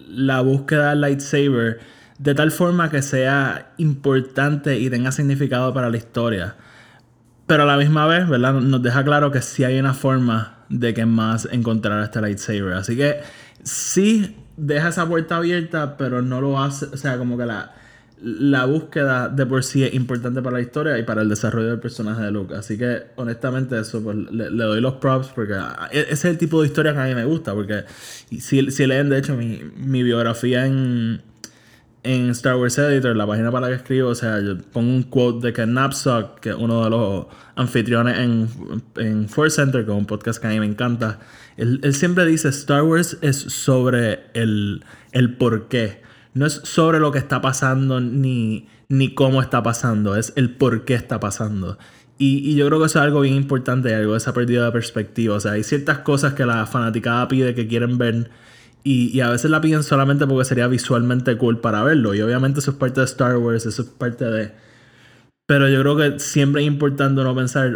la 0.09 0.41
búsqueda 0.41 0.89
del 0.89 1.01
lightsaber 1.01 1.79
de 2.17 2.33
tal 2.33 2.51
forma 2.51 2.89
que 2.89 3.01
sea 3.01 3.73
importante 3.77 4.79
y 4.79 4.89
tenga 4.89 5.11
significado 5.11 5.73
para 5.73 5.89
la 5.89 5.97
historia. 5.97 6.55
Pero 7.47 7.63
a 7.63 7.65
la 7.65 7.77
misma 7.77 8.07
vez, 8.07 8.27
¿verdad? 8.27 8.53
Nos 8.53 8.81
deja 8.81 9.03
claro 9.03 9.31
que 9.31 9.41
sí 9.41 9.63
hay 9.63 9.77
una 9.79 9.93
forma 9.93 10.59
de 10.69 10.93
que 10.93 11.05
más 11.05 11.47
encontrar 11.51 12.03
este 12.03 12.21
lightsaber. 12.21 12.73
Así 12.73 12.95
que 12.95 13.17
sí 13.63 14.35
deja 14.57 14.89
esa 14.89 15.07
puerta 15.07 15.37
abierta, 15.37 15.97
pero 15.97 16.21
no 16.21 16.41
lo 16.41 16.59
hace. 16.59 16.85
O 16.87 16.97
sea, 16.97 17.17
como 17.17 17.37
que 17.37 17.45
la, 17.45 17.75
la 18.21 18.65
búsqueda 18.65 19.29
de 19.29 19.45
por 19.45 19.63
sí 19.63 19.83
es 19.83 19.93
importante 19.93 20.41
para 20.41 20.57
la 20.57 20.61
historia 20.61 20.97
y 20.97 21.03
para 21.03 21.21
el 21.21 21.29
desarrollo 21.29 21.67
del 21.67 21.79
personaje 21.79 22.23
de 22.23 22.31
Luke. 22.31 22.55
Así 22.55 22.77
que, 22.77 23.03
honestamente, 23.15 23.77
eso 23.79 24.01
pues, 24.01 24.17
le, 24.31 24.49
le 24.49 24.63
doy 24.63 24.81
los 24.81 24.93
props 24.95 25.27
porque 25.27 25.53
ah, 25.53 25.87
e- 25.91 25.99
ese 25.99 26.13
es 26.13 26.25
el 26.25 26.37
tipo 26.39 26.61
de 26.61 26.67
historia 26.67 26.93
que 26.93 26.99
a 26.99 27.05
mí 27.05 27.13
me 27.13 27.25
gusta. 27.25 27.53
Porque 27.53 27.83
si, 28.39 28.71
si 28.71 28.87
leen, 28.87 29.09
de 29.09 29.19
hecho, 29.19 29.35
mi, 29.35 29.61
mi 29.75 30.01
biografía 30.01 30.65
en 30.65 31.21
en 32.05 32.29
Star 32.29 32.55
Wars 32.55 32.77
Editor, 32.77 33.15
la 33.15 33.25
página 33.25 33.51
para 33.51 33.67
la 33.67 33.75
que 33.75 33.81
escribo, 33.81 34.09
o 34.09 34.15
sea, 34.15 34.39
yo 34.39 34.57
pongo 34.71 34.93
un 34.93 35.03
quote 35.03 35.47
de 35.47 35.53
Ken 35.53 35.71
Knapsack, 35.71 36.39
que 36.39 36.49
es 36.49 36.55
uno 36.55 36.83
de 36.83 36.89
los 36.91 37.25
anfitriones 37.55 38.17
en, 38.19 38.47
en 38.97 39.27
Force 39.27 39.55
Center, 39.55 39.83
que 39.83 39.91
es 39.91 39.97
un 39.97 40.05
podcast 40.05 40.39
que 40.39 40.47
a 40.47 40.51
mí 40.51 40.59
me 40.59 40.67
encanta. 40.67 41.19
Él, 41.57 41.79
él 41.83 41.93
siempre 41.93 42.25
dice, 42.25 42.49
Star 42.49 42.83
Wars 42.83 43.17
es 43.21 43.37
sobre 43.37 44.19
el, 44.33 44.85
el 45.11 45.35
por 45.35 45.67
qué. 45.67 46.01
No 46.33 46.45
es 46.45 46.61
sobre 46.63 46.99
lo 46.99 47.11
que 47.11 47.17
está 47.17 47.41
pasando 47.41 47.99
ni, 47.99 48.67
ni 48.87 49.13
cómo 49.13 49.41
está 49.41 49.63
pasando, 49.63 50.15
es 50.15 50.31
el 50.35 50.51
por 50.51 50.85
qué 50.85 50.93
está 50.93 51.19
pasando. 51.19 51.77
Y, 52.17 52.49
y 52.49 52.55
yo 52.55 52.67
creo 52.67 52.79
que 52.79 52.85
eso 52.85 52.99
es 52.99 53.03
algo 53.03 53.21
bien 53.21 53.35
importante, 53.35 53.93
algo 53.93 54.11
de 54.13 54.19
esa 54.19 54.33
pérdida 54.33 54.65
de 54.65 54.71
perspectiva. 54.71 55.35
O 55.35 55.39
sea, 55.39 55.53
hay 55.53 55.63
ciertas 55.63 55.99
cosas 55.99 56.33
que 56.33 56.45
la 56.45 56.65
fanaticada 56.65 57.27
pide 57.27 57.55
que 57.55 57.67
quieren 57.67 57.97
ver 57.97 58.29
y, 58.85 59.09
y 59.17 59.21
a 59.21 59.31
veces 59.31 59.49
la 59.49 59.61
piden 59.61 59.81
solamente 59.81 60.27
porque 60.27 60.45
sería 60.45 60.67
visualmente 60.67 61.35
cool 61.37 61.59
para 61.59 61.83
verlo. 61.83 62.13
Y 62.13 62.21
obviamente 62.21 62.59
eso 62.59 62.69
es 62.69 62.77
parte 62.77 63.01
de 63.01 63.05
Star 63.07 63.35
Wars, 63.37 63.65
eso 63.65 63.81
es 63.81 63.89
parte 63.89 64.25
de... 64.25 64.51
Pero 65.47 65.67
yo 65.67 65.81
creo 65.81 65.97
que 65.97 66.19
siempre 66.19 66.61
es 66.61 66.67
importante 66.67 67.23
no 67.23 67.35
pensar 67.35 67.75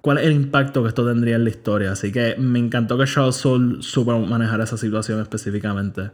cuál 0.00 0.18
es 0.18 0.26
el 0.26 0.32
impacto 0.32 0.82
que 0.82 0.88
esto 0.88 1.06
tendría 1.06 1.36
en 1.36 1.44
la 1.44 1.50
historia. 1.50 1.92
Así 1.92 2.10
que 2.10 2.34
me 2.38 2.58
encantó 2.58 2.98
que 2.98 3.04
Charles 3.04 3.36
Soul 3.36 3.84
supo 3.84 4.18
manejar 4.18 4.60
esa 4.60 4.76
situación 4.76 5.20
específicamente. 5.20 6.10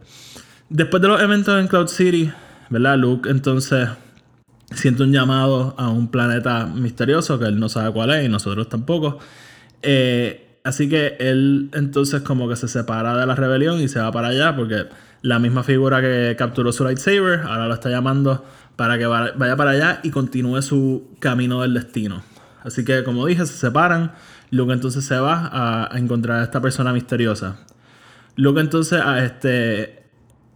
Después 0.69 1.01
de 1.01 1.07
los 1.07 1.19
eventos 1.21 1.59
en 1.59 1.67
Cloud 1.67 1.87
City, 1.87 2.31
¿verdad? 2.69 2.99
Luke 2.99 3.27
entonces 3.27 3.89
siente 4.75 5.01
un 5.01 5.11
llamado 5.11 5.73
a 5.79 5.89
un 5.89 6.09
planeta 6.09 6.67
misterioso 6.67 7.39
que 7.39 7.45
él 7.45 7.59
no 7.59 7.67
sabe 7.67 7.91
cuál 7.91 8.11
es 8.11 8.25
y 8.25 8.29
nosotros 8.29 8.69
tampoco. 8.69 9.17
Eh, 9.81 10.44
así 10.65 10.89
que 10.89 11.15
él 11.19 11.69
entonces 11.73 12.21
como 12.21 12.49
que 12.49 12.55
se 12.57 12.67
separa 12.67 13.15
de 13.15 13.25
la 13.25 13.35
rebelión 13.35 13.79
y 13.79 13.87
se 13.87 13.99
va 13.99 14.11
para 14.11 14.29
allá 14.29 14.55
porque 14.55 14.87
la 15.21 15.39
misma 15.39 15.63
figura 15.63 16.01
que 16.01 16.35
capturó 16.37 16.71
su 16.73 16.83
lightsaber 16.83 17.41
ahora 17.41 17.67
lo 17.67 17.73
está 17.75 17.89
llamando 17.89 18.43
para 18.75 18.97
que 18.97 19.05
va- 19.05 19.31
vaya 19.37 19.55
para 19.55 19.71
allá 19.71 19.99
y 20.03 20.09
continúe 20.09 20.61
su 20.61 21.07
camino 21.19 21.61
del 21.61 21.73
destino. 21.73 22.23
Así 22.63 22.83
que 22.83 23.03
como 23.03 23.25
dije, 23.25 23.45
se 23.45 23.53
separan. 23.53 24.11
Luke 24.51 24.73
entonces 24.73 25.05
se 25.05 25.17
va 25.19 25.49
a, 25.51 25.97
encontrar 25.97 26.41
a 26.41 26.43
esta 26.43 26.61
persona 26.61 26.91
misteriosa. 26.93 27.57
Luke 28.35 28.59
entonces 28.59 29.01
a 29.01 29.23
este 29.23 30.03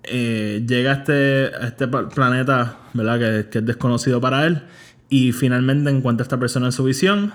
eh, 0.04 0.64
llega 0.68 0.92
a 0.92 0.94
este, 0.96 1.66
este 1.66 1.88
planeta, 1.88 2.78
¿verdad? 2.94 3.20
Que, 3.20 3.50
que 3.50 3.60
es 3.60 3.66
desconocido 3.66 4.20
para 4.20 4.46
él. 4.46 4.64
Y 5.10 5.32
finalmente 5.32 5.90
encuentra 5.90 6.24
a 6.24 6.26
esta 6.26 6.40
persona 6.40 6.68
en 6.68 6.72
su 6.72 6.84
visión. 6.84 7.34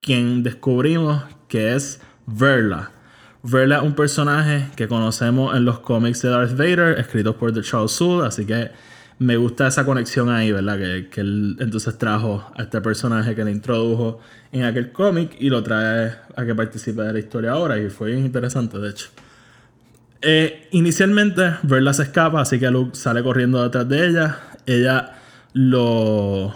Quien 0.00 0.42
descubrimos 0.42 1.22
que 1.48 1.74
es 1.74 2.00
Verla. 2.26 2.90
Verla 3.42 3.76
es 3.76 3.82
un 3.82 3.94
personaje 3.94 4.68
que 4.74 4.88
conocemos 4.88 5.56
en 5.56 5.64
los 5.64 5.78
cómics 5.78 6.22
de 6.22 6.30
Darth 6.30 6.56
Vader, 6.56 6.98
escritos 6.98 7.36
por 7.36 7.52
The 7.52 7.62
Charles 7.62 7.92
Soule. 7.92 8.26
Así 8.26 8.44
que 8.44 8.70
me 9.18 9.36
gusta 9.36 9.68
esa 9.68 9.84
conexión 9.84 10.28
ahí, 10.30 10.50
¿verdad? 10.50 10.76
Que, 10.78 11.20
él 11.20 11.56
entonces 11.60 11.96
trajo 11.96 12.44
a 12.56 12.62
este 12.62 12.80
personaje 12.80 13.34
que 13.34 13.44
le 13.44 13.52
introdujo 13.52 14.20
en 14.50 14.64
aquel 14.64 14.90
cómic 14.90 15.36
y 15.38 15.48
lo 15.48 15.62
trae 15.62 16.12
a 16.34 16.44
que 16.44 16.54
participe 16.54 17.02
de 17.02 17.12
la 17.12 17.18
historia 17.20 17.52
ahora. 17.52 17.78
Y 17.78 17.88
fue 17.88 18.10
bien 18.10 18.26
interesante, 18.26 18.78
de 18.78 18.90
hecho. 18.90 19.08
Eh, 20.22 20.68
inicialmente, 20.72 21.54
Verla 21.62 21.92
se 21.92 22.02
escapa, 22.04 22.40
así 22.40 22.58
que 22.58 22.70
Luke 22.70 22.96
sale 22.96 23.22
corriendo 23.22 23.62
detrás 23.62 23.88
de 23.88 24.08
ella. 24.08 24.38
Ella 24.66 25.12
lo, 25.52 26.52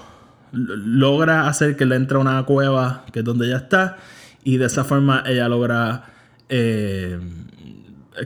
lo- 0.53 0.77
logra 0.77 1.47
hacer 1.47 1.77
que 1.77 1.87
le 1.87 1.95
entre 1.97 2.17
a 2.17 2.21
una 2.21 2.43
cueva, 2.45 3.05
que 3.13 3.21
es 3.21 3.25
donde 3.25 3.47
ella 3.47 3.59
está, 3.59 3.99
y 4.45 4.57
de 4.57 4.67
esa 4.67 4.85
forma 4.85 5.23
ella 5.27 5.49
logra 5.49 6.05
eh, 6.49 7.19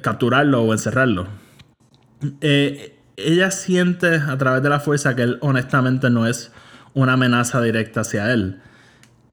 capturarlo 0.03 0.63
o 0.63 0.73
encerrarlo. 0.73 1.27
Eh, 2.41 2.97
ella 3.17 3.51
siente 3.51 4.17
a 4.17 4.37
través 4.39 4.63
de 4.63 4.69
la 4.69 4.81
fuerza 4.81 5.15
que 5.15 5.23
él 5.23 5.39
honestamente 5.41 6.11
no 6.11 6.27
es 6.27 6.53
una 6.95 7.15
amenaza 7.15 7.61
directa 7.61 8.01
hacia 8.01 8.33
él. 8.33 8.61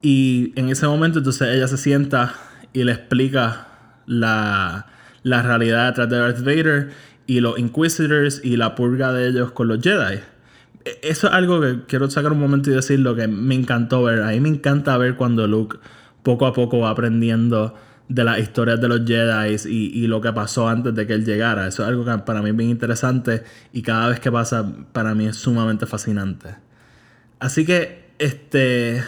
Y 0.01 0.53
en 0.55 0.69
ese 0.69 0.87
momento 0.87 1.19
entonces 1.19 1.47
ella 1.49 1.67
se 1.67 1.77
sienta 1.77 2.33
y 2.73 2.83
le 2.83 2.91
explica 2.93 3.67
la, 4.05 4.87
la 5.23 5.41
realidad 5.41 5.87
detrás 5.89 6.09
de 6.09 6.17
Darth 6.17 6.39
Vader 6.39 6.89
y 7.27 7.39
los 7.39 7.57
Inquisitors 7.57 8.41
y 8.43 8.57
la 8.57 8.75
purga 8.75 9.13
de 9.13 9.27
ellos 9.27 9.51
con 9.51 9.67
los 9.67 9.81
Jedi. 9.81 10.19
E- 10.85 10.99
Eso 11.03 11.27
es 11.27 11.33
algo 11.33 11.61
que 11.61 11.81
quiero 11.87 12.09
sacar 12.09 12.31
un 12.31 12.39
momento 12.39 12.71
y 12.71 12.73
decirlo 12.73 13.15
que 13.15 13.27
me 13.27 13.55
encantó 13.55 14.03
ver. 14.03 14.23
A 14.23 14.29
mí 14.29 14.39
me 14.39 14.49
encanta 14.49 14.97
ver 14.97 15.15
cuando 15.15 15.47
Luke 15.47 15.77
poco 16.23 16.45
a 16.45 16.53
poco 16.53 16.79
va 16.79 16.89
aprendiendo 16.89 17.75
de 18.07 18.23
las 18.25 18.39
historias 18.39 18.81
de 18.81 18.89
los 18.89 19.05
Jedi 19.05 19.55
y, 19.69 20.03
y 20.03 20.07
lo 20.07 20.19
que 20.19 20.33
pasó 20.33 20.67
antes 20.67 20.93
de 20.93 21.07
que 21.07 21.13
él 21.13 21.25
llegara. 21.25 21.67
Eso 21.67 21.83
es 21.83 21.89
algo 21.89 22.03
que 22.03 22.17
para 22.19 22.41
mí 22.41 22.49
es 22.49 22.55
bien 22.55 22.69
interesante 22.69 23.43
y 23.71 23.81
cada 23.81 24.09
vez 24.09 24.19
que 24.19 24.31
pasa 24.31 24.69
para 24.91 25.15
mí 25.15 25.27
es 25.27 25.37
sumamente 25.37 25.85
fascinante. 25.85 26.49
Así 27.39 27.65
que, 27.65 28.09
este, 28.19 29.01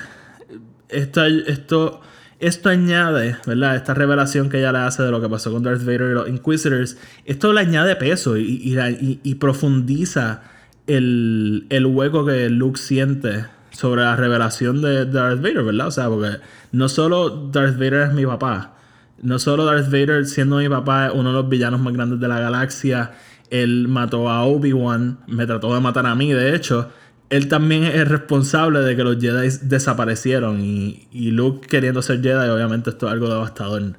esto, 0.90 1.26
esto, 1.26 2.02
esto 2.40 2.70
añade, 2.70 3.38
¿verdad? 3.46 3.76
Esta 3.76 3.94
revelación 3.94 4.50
que 4.50 4.60
ella 4.60 4.72
le 4.72 4.80
hace 4.80 5.04
de 5.04 5.12
lo 5.12 5.22
que 5.22 5.30
pasó 5.30 5.52
con 5.52 5.64
Darth 5.64 5.84
Vader 5.84 6.12
y 6.12 6.14
los 6.14 6.30
Inquisitors, 6.30 6.98
esto 7.26 7.52
le 7.52 7.60
añade 7.60 7.96
peso 7.98 8.38
y, 8.38 8.44
y, 8.44 9.20
y 9.22 9.36
profundiza 9.36 10.44
el, 10.88 11.68
el 11.70 11.86
hueco 11.86 12.26
que 12.26 12.50
Luke 12.50 12.80
siente 12.80 13.46
sobre 13.74 14.04
la 14.04 14.16
revelación 14.16 14.82
de 14.82 15.06
Darth 15.06 15.42
Vader, 15.42 15.64
¿verdad? 15.64 15.88
O 15.88 15.92
sea, 15.92 16.08
porque 16.08 16.38
no 16.72 16.88
solo 16.88 17.50
Darth 17.52 17.74
Vader 17.74 18.10
es 18.10 18.14
mi 18.14 18.26
papá, 18.26 18.76
no 19.22 19.40
solo 19.40 19.66
Darth 19.66 19.88
Vader 19.92 20.26
siendo 20.26 20.58
mi 20.58 20.70
papá 20.70 21.08
es 21.08 21.14
uno 21.14 21.30
de 21.30 21.34
los 21.34 21.50
villanos 21.50 21.82
más 21.82 21.94
grandes 21.94 22.20
de 22.20 22.28
la 22.28 22.40
galaxia, 22.40 23.12
él 23.50 23.88
mató 23.88 24.30
a 24.30 24.44
Obi-Wan, 24.46 25.20
me 25.28 25.46
trató 25.46 25.74
de 25.74 25.82
matar 25.82 26.06
a 26.06 26.16
mí, 26.16 26.32
de 26.32 26.56
hecho, 26.56 26.90
él 27.30 27.48
también 27.48 27.84
es 27.84 28.08
responsable 28.08 28.80
de 28.80 28.96
que 28.96 29.04
los 29.04 29.20
Jedi 29.20 29.50
desaparecieron 29.64 30.62
y, 30.62 31.08
y 31.12 31.32
Luke 31.32 31.68
queriendo 31.68 32.02
ser 32.02 32.22
Jedi, 32.22 32.50
obviamente 32.50 32.92
esto 32.92 33.08
es 33.08 33.14
algo 33.14 33.28
devastador. 33.28 33.96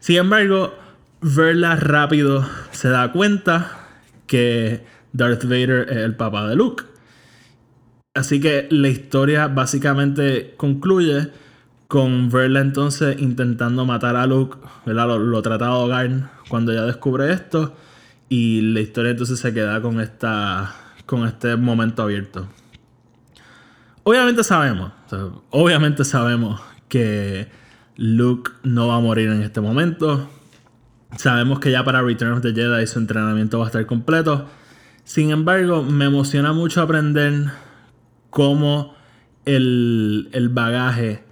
Sin 0.00 0.16
embargo, 0.16 0.74
verla 1.20 1.76
rápido 1.76 2.46
se 2.70 2.88
da 2.88 3.10
cuenta 3.12 3.88
que 4.26 4.84
Darth 5.12 5.44
Vader 5.44 5.88
es 5.90 5.96
el 5.98 6.14
papá 6.14 6.48
de 6.48 6.56
Luke. 6.56 6.84
Así 8.18 8.40
que 8.40 8.66
la 8.70 8.88
historia 8.88 9.46
básicamente 9.46 10.54
concluye 10.56 11.28
con 11.86 12.30
verla 12.30 12.60
entonces 12.60 13.20
intentando 13.20 13.86
matar 13.86 14.16
a 14.16 14.26
Luke, 14.26 14.58
¿verdad? 14.84 15.06
Lo, 15.06 15.18
lo 15.18 15.40
trata 15.40 15.66
de 15.66 15.70
ahogar 15.70 16.30
cuando 16.48 16.72
ella 16.72 16.82
descubre 16.82 17.32
esto 17.32 17.76
y 18.28 18.60
la 18.60 18.80
historia 18.80 19.12
entonces 19.12 19.38
se 19.38 19.54
queda 19.54 19.80
con 19.80 20.00
esta 20.00 20.74
con 21.06 21.26
este 21.26 21.56
momento 21.56 22.02
abierto. 22.02 22.48
Obviamente 24.02 24.42
sabemos, 24.42 24.92
obviamente 25.50 26.04
sabemos 26.04 26.60
que 26.88 27.48
Luke 27.96 28.50
no 28.64 28.88
va 28.88 28.96
a 28.96 29.00
morir 29.00 29.30
en 29.30 29.42
este 29.42 29.60
momento. 29.60 30.28
Sabemos 31.16 31.60
que 31.60 31.70
ya 31.70 31.84
para 31.84 32.02
Return 32.02 32.32
of 32.32 32.42
the 32.42 32.52
Jedi 32.52 32.86
su 32.86 32.98
entrenamiento 32.98 33.58
va 33.58 33.66
a 33.66 33.68
estar 33.68 33.86
completo. 33.86 34.46
Sin 35.04 35.30
embargo, 35.30 35.82
me 35.82 36.06
emociona 36.06 36.52
mucho 36.52 36.82
aprender 36.82 37.50
cómo 38.30 38.94
el, 39.44 40.28
el 40.32 40.48
bagaje 40.48 41.22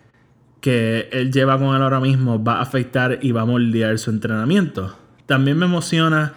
que 0.60 1.08
él 1.12 1.32
lleva 1.32 1.58
con 1.58 1.76
él 1.76 1.82
ahora 1.82 2.00
mismo 2.00 2.42
va 2.42 2.54
a 2.58 2.62
afectar 2.62 3.18
y 3.22 3.32
va 3.32 3.42
a 3.42 3.44
moldear 3.44 3.98
su 3.98 4.10
entrenamiento. 4.10 4.96
También 5.26 5.58
me 5.58 5.66
emociona 5.66 6.32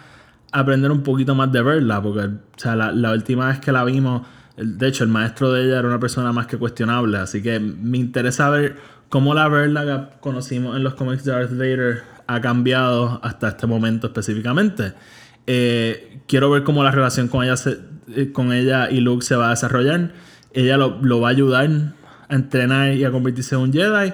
aprender 0.52 0.90
un 0.90 1.02
poquito 1.02 1.34
más 1.34 1.50
de 1.52 1.62
verla, 1.62 2.02
porque 2.02 2.26
o 2.26 2.30
sea, 2.56 2.76
la, 2.76 2.92
la 2.92 3.12
última 3.12 3.48
vez 3.48 3.60
que 3.60 3.72
la 3.72 3.84
vimos, 3.84 4.22
de 4.56 4.88
hecho, 4.88 5.04
el 5.04 5.10
maestro 5.10 5.52
de 5.52 5.64
ella 5.64 5.78
era 5.78 5.88
una 5.88 5.98
persona 6.00 6.32
más 6.32 6.46
que 6.46 6.56
cuestionable, 6.58 7.18
así 7.18 7.42
que 7.42 7.58
me 7.60 7.98
interesa 7.98 8.50
ver 8.50 8.76
cómo 9.08 9.32
la 9.34 9.48
verla 9.48 9.84
que 9.84 10.20
conocimos 10.20 10.76
en 10.76 10.84
los 10.84 10.94
cómics 10.94 11.24
de 11.24 11.32
Darth 11.32 11.52
Vader 11.52 12.02
ha 12.26 12.40
cambiado 12.40 13.20
hasta 13.24 13.48
este 13.48 13.66
momento 13.66 14.08
específicamente. 14.08 14.92
Eh, 15.46 16.20
quiero 16.28 16.50
ver 16.50 16.62
cómo 16.62 16.84
la 16.84 16.90
relación 16.92 17.26
con 17.28 17.42
ella, 17.44 17.56
se- 17.56 17.78
eh, 18.14 18.30
con 18.32 18.52
ella 18.52 18.90
y 18.90 19.00
Luke 19.00 19.24
se 19.24 19.34
va 19.34 19.48
a 19.48 19.50
desarrollar. 19.50 20.12
Ella 20.52 20.76
lo, 20.76 21.20
va 21.20 21.28
a 21.28 21.30
ayudar 21.30 21.70
a 22.28 22.34
entrenar 22.34 22.94
y 22.94 23.04
a 23.04 23.10
convertirse 23.10 23.54
en 23.54 23.60
un 23.62 23.72
Jedi. 23.72 24.12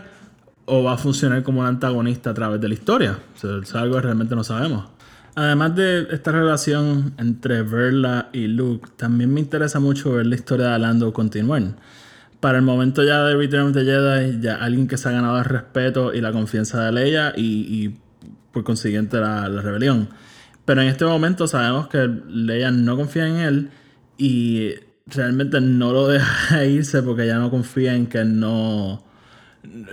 O 0.67 0.83
va 0.83 0.95
a 0.95 0.99
funcionar 0.99 1.43
como 1.43 1.61
un 1.61 1.67
antagonista 1.67 2.31
a 2.31 2.35
través 2.35 2.61
de 2.61 2.69
la 2.69 2.75
historia. 2.75 3.19
O 3.43 3.79
algo 3.79 3.97
que 3.97 4.03
realmente 4.03 4.35
no 4.35 4.43
sabemos. 4.43 4.97
Además 5.37 5.77
de 5.77 6.09
esta 6.11 6.33
relación 6.33 7.13
entre 7.19 7.63
Verla 7.63 8.31
y 8.33 8.47
Luke, 8.47 8.89
también 8.97 9.33
me 9.33 9.41
interesa 9.41 9.81
mucho 9.81 10.13
ver 10.13 10.27
la 10.27 10.35
historia 10.35 10.69
de 10.69 10.79
Lando 10.79 11.13
continuar. 11.13 11.63
Para 12.41 12.59
el 12.59 12.65
momento 12.65 13.05
ya 13.05 13.23
de 13.23 13.37
Return 13.37 13.67
of 13.67 13.73
the 13.75 13.85
Jedi, 13.85 14.41
ya 14.41 14.57
alguien 14.57 14.89
que 14.89 14.97
se 14.97 15.09
ha 15.09 15.13
ganado 15.13 15.39
el 15.39 15.45
respeto 15.45 16.15
y 16.15 16.23
la 16.23 16.33
confianza 16.33 16.85
de 16.85 16.93
Leia 16.93 17.35
y, 17.37 17.43
y 17.43 17.99
por 18.51 18.65
consiguiente 18.65 19.19
la, 19.19 19.47
la 19.49 19.61
rebelión. 19.61 20.09
Pero 20.65 20.81
en 20.81 20.89
este 20.89 21.05
momento 21.05 21.47
sabemos 21.47 21.89
que 21.89 22.09
Leia 22.29 22.71
no 22.71 22.97
confía 22.97 23.29
en 23.29 23.37
él 23.37 23.71
y 24.17 24.73
realmente 25.07 25.61
no 25.61 25.93
lo 25.93 26.09
deja 26.09 26.65
irse 26.67 27.03
porque 27.03 27.25
ella 27.25 27.39
no 27.39 27.51
confía 27.51 27.95
en 27.95 28.07
que 28.07 28.25
no, 28.25 29.05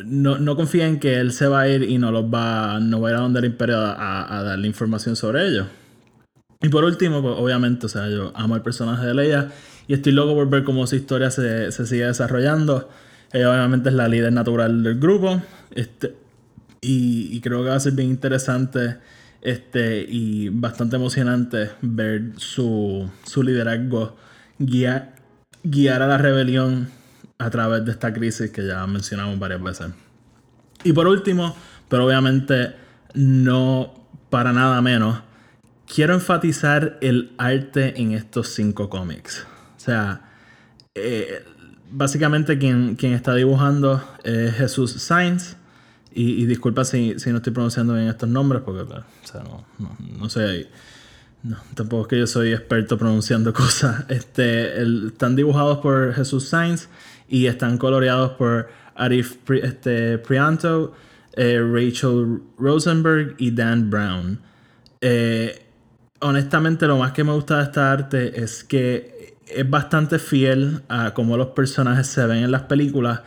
no, 0.05 0.37
no 0.37 0.55
confía 0.55 0.87
en 0.87 0.99
que 0.99 1.19
él 1.19 1.31
se 1.31 1.47
va 1.47 1.61
a 1.61 1.67
ir 1.67 1.83
y 1.83 1.97
no 1.97 2.11
los 2.11 2.25
va, 2.25 2.79
no 2.79 3.01
va 3.01 3.09
a 3.09 3.11
ir 3.11 3.17
a 3.17 3.21
donde 3.21 3.39
el 3.39 3.45
imperio 3.45 3.77
a, 3.79 4.43
darle 4.43 4.67
información 4.67 5.15
sobre 5.15 5.47
ellos. 5.47 5.67
Y 6.61 6.69
por 6.69 6.85
último, 6.85 7.21
pues 7.21 7.35
obviamente, 7.37 7.85
o 7.87 7.89
sea, 7.89 8.09
yo 8.09 8.31
amo 8.35 8.55
el 8.55 8.61
personaje 8.61 9.05
de 9.05 9.13
Leia 9.13 9.51
y 9.87 9.93
estoy 9.93 10.13
loco 10.13 10.33
por 10.33 10.49
ver 10.49 10.63
cómo 10.63 10.87
su 10.87 10.95
historia 10.95 11.29
se, 11.29 11.71
se 11.71 11.85
sigue 11.85 12.05
desarrollando. 12.05 12.89
Ella 13.33 13.51
obviamente 13.51 13.89
es 13.89 13.95
la 13.95 14.07
líder 14.07 14.31
natural 14.31 14.81
del 14.81 14.97
grupo. 14.97 15.41
Este, 15.71 16.15
y, 16.79 17.35
y 17.35 17.41
creo 17.41 17.63
que 17.63 17.69
va 17.69 17.75
a 17.75 17.79
ser 17.79 17.93
bien 17.93 18.09
interesante 18.09 18.97
este, 19.41 20.05
y 20.07 20.47
bastante 20.49 20.95
emocionante 20.95 21.71
ver 21.81 22.31
su, 22.37 23.09
su 23.25 23.43
liderazgo 23.43 24.15
guiar, 24.59 25.15
guiar 25.63 26.01
a 26.01 26.07
la 26.07 26.17
rebelión 26.17 26.89
a 27.37 27.49
través 27.49 27.85
de 27.85 27.91
esta 27.91 28.13
crisis 28.13 28.51
que 28.51 28.65
ya 28.65 28.85
mencionamos 28.87 29.37
varias 29.39 29.61
veces. 29.61 29.87
Y 30.83 30.93
por 30.93 31.07
último, 31.07 31.55
pero 31.89 32.05
obviamente 32.05 32.75
no 33.13 33.93
para 34.29 34.51
nada 34.51 34.81
menos, 34.81 35.21
quiero 35.93 36.13
enfatizar 36.15 36.97
el 37.01 37.33
arte 37.37 38.01
en 38.01 38.13
estos 38.13 38.49
cinco 38.49 38.89
cómics. 38.89 39.45
O 39.77 39.79
sea, 39.79 40.21
eh, 40.95 41.43
básicamente 41.91 42.57
quien, 42.57 42.95
quien 42.95 43.13
está 43.13 43.35
dibujando 43.35 44.03
es 44.23 44.55
Jesús 44.55 44.91
Sainz. 44.93 45.55
Y, 46.15 46.43
y 46.43 46.45
disculpa 46.45 46.83
si, 46.83 47.19
si 47.19 47.31
no 47.31 47.37
estoy 47.37 47.53
pronunciando 47.53 47.95
bien 47.95 48.07
estos 48.07 48.29
nombres, 48.29 48.61
porque 48.63 48.81
o 48.81 49.03
sea, 49.23 49.41
no, 49.43 49.65
no, 49.79 49.95
no 49.99 50.29
soy. 50.29 50.67
No, 51.43 51.57
tampoco 51.75 52.03
es 52.03 52.07
que 52.07 52.19
yo 52.19 52.27
soy 52.27 52.53
experto 52.53 52.97
pronunciando 52.97 53.53
cosas. 53.53 54.05
Este, 54.09 54.81
están 55.07 55.35
dibujados 55.35 55.79
por 55.79 56.13
Jesús 56.13 56.47
Sainz 56.47 56.87
y 57.27 57.47
están 57.47 57.77
coloreados 57.77 58.31
por 58.31 58.69
Arif 58.95 59.37
este, 59.51 60.17
Prianto, 60.19 60.93
eh, 61.33 61.59
Rachel 61.61 62.41
Rosenberg 62.57 63.35
y 63.37 63.51
Dan 63.51 63.89
Brown. 63.89 64.39
Eh, 65.01 65.65
honestamente, 66.21 66.87
lo 66.87 66.97
más 66.97 67.11
que 67.11 67.25
me 67.25 67.33
gusta 67.33 67.57
de 67.57 67.63
esta 67.63 67.91
arte 67.91 68.41
es 68.41 68.63
que 68.63 69.35
es 69.45 69.69
bastante 69.69 70.19
fiel 70.19 70.81
a 70.87 71.13
cómo 71.13 71.35
los 71.35 71.47
personajes 71.47 72.07
se 72.07 72.25
ven 72.25 72.43
en 72.45 72.51
las 72.51 72.63
películas, 72.63 73.21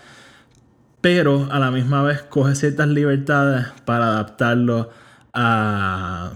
pero 1.03 1.49
a 1.53 1.59
la 1.59 1.71
misma 1.71 2.03
vez 2.03 2.23
coge 2.23 2.55
ciertas 2.55 2.89
libertades 2.89 3.67
para 3.85 4.07
adaptarlo 4.07 4.91
a, 5.35 6.33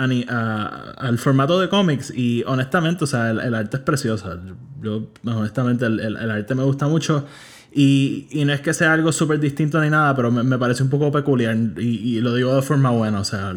al 0.00 1.18
formato 1.18 1.60
de 1.60 1.68
cómics 1.68 2.12
y 2.14 2.42
honestamente, 2.46 3.04
o 3.04 3.06
sea, 3.06 3.30
el, 3.30 3.54
arte 3.54 3.76
es 3.76 3.82
precioso. 3.82 4.38
Yo, 4.80 5.08
honestamente, 5.24 5.86
el, 5.86 6.30
arte 6.30 6.54
me 6.54 6.62
gusta 6.62 6.88
mucho 6.88 7.26
y, 7.72 8.28
no 8.44 8.52
es 8.52 8.60
que 8.60 8.72
sea 8.74 8.92
algo 8.92 9.12
súper 9.12 9.38
distinto 9.40 9.80
ni 9.80 9.90
nada, 9.90 10.14
pero 10.16 10.30
me, 10.30 10.58
parece 10.58 10.82
un 10.82 10.90
poco 10.90 11.12
peculiar 11.12 11.56
y, 11.78 12.20
lo 12.20 12.34
digo 12.34 12.54
de 12.54 12.62
forma 12.62 12.90
buena, 12.90 13.20
o 13.20 13.24
sea, 13.24 13.54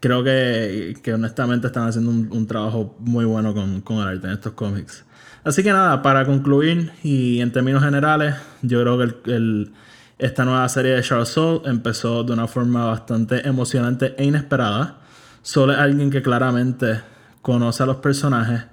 creo 0.00 0.22
que, 0.22 0.94
honestamente 1.12 1.66
están 1.66 1.88
haciendo 1.88 2.10
un, 2.10 2.46
trabajo 2.46 2.96
muy 3.00 3.24
bueno 3.24 3.52
con, 3.54 3.80
con 3.80 3.98
el 3.98 4.08
arte 4.08 4.26
en 4.26 4.32
estos 4.34 4.52
cómics. 4.52 5.04
Así 5.42 5.62
que 5.62 5.72
nada, 5.72 6.02
para 6.02 6.26
concluir 6.26 6.92
y 7.02 7.40
en 7.40 7.50
términos 7.50 7.82
generales, 7.82 8.34
yo 8.62 8.82
creo 8.82 8.98
que 8.98 9.32
el, 9.32 9.72
esta 10.20 10.44
nueva 10.44 10.68
serie 10.68 10.92
de 10.92 11.02
Charles 11.02 11.30
Soul 11.30 11.62
empezó 11.64 12.22
de 12.24 12.32
una 12.34 12.46
forma 12.46 12.84
bastante 12.84 13.48
emocionante 13.48 14.14
e 14.18 14.24
inesperada. 14.24 14.98
Solo 15.42 15.72
es 15.72 15.78
alguien 15.78 16.10
que 16.10 16.22
claramente 16.22 17.00
conoce 17.42 17.82
a 17.82 17.86
los 17.86 17.96
personajes 17.96 18.64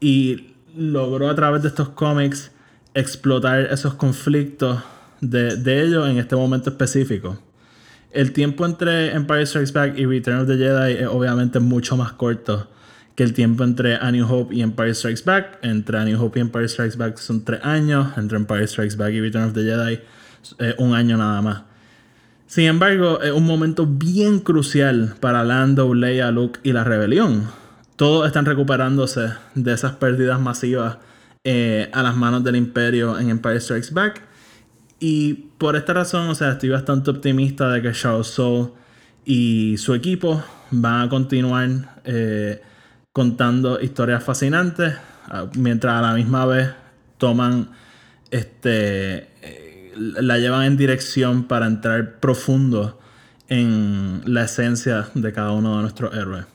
y 0.00 0.54
logró 0.76 1.28
a 1.28 1.34
través 1.34 1.62
de 1.62 1.68
estos 1.68 1.90
cómics 1.90 2.52
explotar 2.94 3.60
esos 3.60 3.94
conflictos 3.94 4.82
de, 5.20 5.56
de 5.56 5.82
ellos 5.82 6.08
en 6.08 6.18
este 6.18 6.36
momento 6.36 6.70
específico. 6.70 7.38
El 8.12 8.32
tiempo 8.32 8.64
entre 8.64 9.12
Empire 9.12 9.44
Strikes 9.44 9.72
Back 9.72 9.98
y 9.98 10.06
Return 10.06 10.42
of 10.42 10.46
the 10.46 10.56
Jedi 10.56 10.92
es 11.02 11.08
obviamente 11.08 11.58
mucho 11.58 11.96
más 11.96 12.12
corto 12.12 12.68
que 13.14 13.22
el 13.22 13.32
tiempo 13.32 13.64
entre 13.64 13.96
A 13.96 14.10
New 14.10 14.26
Hope 14.28 14.54
y 14.54 14.62
Empire 14.62 14.94
Strikes 14.94 15.22
Back. 15.24 15.58
Entre 15.62 15.98
A 15.98 16.04
New 16.04 16.22
Hope 16.22 16.38
y 16.38 16.42
Empire 16.42 16.68
Strikes 16.68 16.96
Back 16.96 17.18
son 17.18 17.44
tres 17.44 17.60
años. 17.64 18.16
Entre 18.16 18.36
Empire 18.36 18.66
Strikes 18.66 18.96
Back 18.96 19.12
y 19.12 19.20
Return 19.20 19.44
of 19.44 19.54
the 19.54 19.62
Jedi, 19.62 20.00
eh, 20.58 20.74
un 20.78 20.94
año 20.94 21.16
nada 21.16 21.40
más. 21.42 21.62
Sin 22.54 22.66
embargo, 22.66 23.20
es 23.20 23.32
un 23.32 23.46
momento 23.46 23.84
bien 23.84 24.38
crucial 24.38 25.16
para 25.18 25.42
Lando, 25.42 25.92
Leia, 25.92 26.30
Luke 26.30 26.60
y 26.62 26.70
la 26.70 26.84
rebelión. 26.84 27.50
Todos 27.96 28.28
están 28.28 28.44
recuperándose 28.46 29.30
de 29.56 29.72
esas 29.72 29.94
pérdidas 29.94 30.38
masivas 30.38 30.98
eh, 31.42 31.90
a 31.92 32.04
las 32.04 32.14
manos 32.14 32.44
del 32.44 32.54
Imperio 32.54 33.18
en 33.18 33.30
Empire 33.30 33.60
Strikes 33.60 33.88
Back. 33.90 34.22
Y 35.00 35.34
por 35.58 35.74
esta 35.74 35.94
razón, 35.94 36.28
o 36.28 36.36
sea, 36.36 36.52
estoy 36.52 36.68
bastante 36.68 37.10
optimista 37.10 37.68
de 37.70 37.82
que 37.82 37.90
Charles 37.90 38.28
Soule 38.28 38.70
y 39.24 39.74
su 39.76 39.92
equipo 39.92 40.40
van 40.70 41.00
a 41.00 41.08
continuar 41.08 41.68
eh, 42.04 42.62
contando 43.12 43.80
historias 43.80 44.22
fascinantes, 44.22 44.94
ah, 45.26 45.46
mientras 45.58 45.92
a 45.94 46.02
la 46.02 46.14
misma 46.14 46.46
vez 46.46 46.70
toman, 47.18 47.70
este, 48.30 49.63
la 49.96 50.38
llevan 50.38 50.64
en 50.64 50.76
dirección 50.76 51.44
para 51.44 51.66
entrar 51.66 52.20
profundo 52.20 52.98
en 53.48 54.22
la 54.26 54.44
esencia 54.44 55.08
de 55.14 55.32
cada 55.32 55.52
uno 55.52 55.76
de 55.76 55.82
nuestros 55.82 56.14
héroes. 56.14 56.46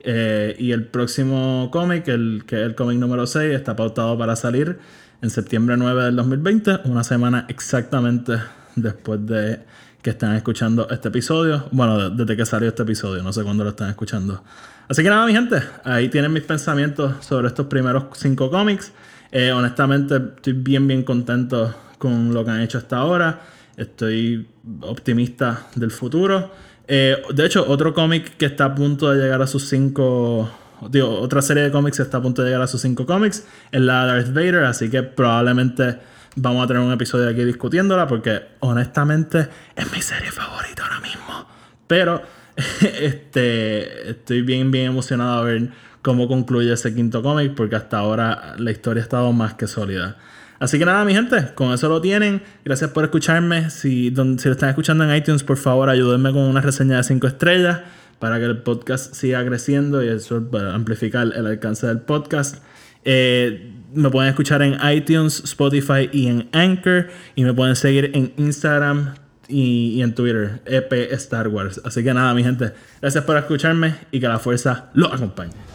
Eh, 0.00 0.54
y 0.58 0.72
el 0.72 0.86
próximo 0.86 1.70
cómic, 1.72 2.08
el, 2.08 2.44
que 2.46 2.56
es 2.56 2.66
el 2.66 2.74
cómic 2.74 2.98
número 2.98 3.26
6, 3.26 3.54
está 3.54 3.74
pautado 3.74 4.18
para 4.18 4.36
salir 4.36 4.78
en 5.22 5.30
septiembre 5.30 5.76
9 5.78 6.04
del 6.04 6.16
2020, 6.16 6.80
una 6.84 7.04
semana 7.04 7.46
exactamente 7.48 8.34
después 8.76 9.24
de 9.26 9.60
que 10.02 10.10
están 10.10 10.36
escuchando 10.36 10.86
este 10.90 11.08
episodio. 11.08 11.66
Bueno, 11.72 12.10
desde 12.10 12.36
que 12.36 12.44
salió 12.44 12.68
este 12.68 12.82
episodio, 12.82 13.22
no 13.22 13.32
sé 13.32 13.42
cuándo 13.42 13.64
lo 13.64 13.70
están 13.70 13.88
escuchando. 13.88 14.44
Así 14.86 15.02
que 15.02 15.08
nada, 15.08 15.24
mi 15.24 15.32
gente, 15.32 15.62
ahí 15.82 16.10
tienen 16.10 16.30
mis 16.30 16.42
pensamientos 16.42 17.24
sobre 17.24 17.48
estos 17.48 17.66
primeros 17.66 18.04
cinco 18.12 18.50
cómics. 18.50 18.92
Eh, 19.34 19.50
honestamente, 19.50 20.14
estoy 20.36 20.52
bien, 20.52 20.86
bien 20.86 21.02
contento 21.02 21.74
con 21.98 22.32
lo 22.32 22.44
que 22.44 22.52
han 22.52 22.60
hecho 22.60 22.78
hasta 22.78 22.98
ahora. 22.98 23.40
Estoy 23.76 24.46
optimista 24.82 25.66
del 25.74 25.90
futuro. 25.90 26.52
Eh, 26.86 27.20
de 27.34 27.44
hecho, 27.44 27.68
otro 27.68 27.92
cómic 27.92 28.36
que 28.36 28.46
está 28.46 28.66
a 28.66 28.74
punto 28.76 29.10
de 29.10 29.20
llegar 29.20 29.42
a 29.42 29.48
sus 29.48 29.68
cinco. 29.68 30.48
Digo, 30.88 31.18
otra 31.18 31.42
serie 31.42 31.64
de 31.64 31.72
cómics 31.72 31.96
que 31.96 32.04
está 32.04 32.18
a 32.18 32.22
punto 32.22 32.42
de 32.42 32.50
llegar 32.50 32.62
a 32.62 32.68
sus 32.68 32.80
cinco 32.80 33.06
cómics 33.06 33.44
es 33.72 33.80
la 33.80 34.06
Darth 34.06 34.32
Vader. 34.32 34.66
Así 34.66 34.88
que 34.88 35.02
probablemente 35.02 35.98
vamos 36.36 36.62
a 36.62 36.68
tener 36.68 36.80
un 36.80 36.92
episodio 36.92 37.28
aquí 37.28 37.42
discutiéndola 37.42 38.06
porque 38.06 38.40
honestamente 38.60 39.48
es 39.74 39.92
mi 39.92 40.00
serie 40.00 40.30
favorita 40.30 40.84
ahora 40.84 41.00
mismo. 41.00 41.44
Pero 41.88 42.22
este, 42.80 44.10
estoy 44.10 44.42
bien, 44.42 44.70
bien 44.70 44.86
emocionado 44.86 45.40
a 45.40 45.42
ver 45.42 45.70
cómo 46.04 46.28
concluye 46.28 46.70
ese 46.70 46.94
quinto 46.94 47.22
cómic, 47.22 47.54
porque 47.54 47.76
hasta 47.76 47.98
ahora 47.98 48.54
la 48.58 48.70
historia 48.70 49.02
ha 49.02 49.04
estado 49.04 49.32
más 49.32 49.54
que 49.54 49.66
sólida. 49.66 50.18
Así 50.58 50.78
que 50.78 50.84
nada, 50.84 51.02
mi 51.06 51.14
gente, 51.14 51.54
con 51.54 51.72
eso 51.72 51.88
lo 51.88 52.02
tienen. 52.02 52.42
Gracias 52.62 52.90
por 52.90 53.04
escucharme. 53.04 53.70
Si, 53.70 54.10
si 54.10 54.48
lo 54.48 54.52
están 54.52 54.68
escuchando 54.68 55.02
en 55.04 55.16
iTunes, 55.16 55.42
por 55.42 55.56
favor, 55.56 55.88
ayúdenme 55.88 56.30
con 56.32 56.42
una 56.42 56.60
reseña 56.60 56.98
de 56.98 57.04
5 57.04 57.26
estrellas 57.26 57.80
para 58.18 58.38
que 58.38 58.44
el 58.44 58.58
podcast 58.58 59.14
siga 59.14 59.44
creciendo 59.46 60.04
y 60.04 60.08
eso 60.08 60.46
para 60.50 60.74
amplificar 60.74 61.32
el 61.34 61.46
alcance 61.46 61.86
del 61.86 62.00
podcast. 62.00 62.62
Eh, 63.04 63.72
me 63.94 64.10
pueden 64.10 64.28
escuchar 64.28 64.60
en 64.60 64.78
iTunes, 64.86 65.42
Spotify 65.44 66.10
y 66.12 66.26
en 66.26 66.50
Anchor. 66.52 67.08
Y 67.34 67.44
me 67.44 67.54
pueden 67.54 67.76
seguir 67.76 68.10
en 68.12 68.34
Instagram, 68.36 69.14
y, 69.48 70.02
en 70.02 70.14
Twitter, 70.14 70.60
EP 70.66 70.92
Star 71.12 71.48
Wars. 71.48 71.80
Así 71.84 72.04
que 72.04 72.12
nada, 72.12 72.34
mi 72.34 72.44
gente, 72.44 72.72
gracias 73.00 73.24
por 73.24 73.36
escucharme 73.36 73.94
y 74.10 74.20
que 74.20 74.28
la 74.28 74.38
fuerza 74.38 74.90
los 74.94 75.12
acompañe. 75.12 75.73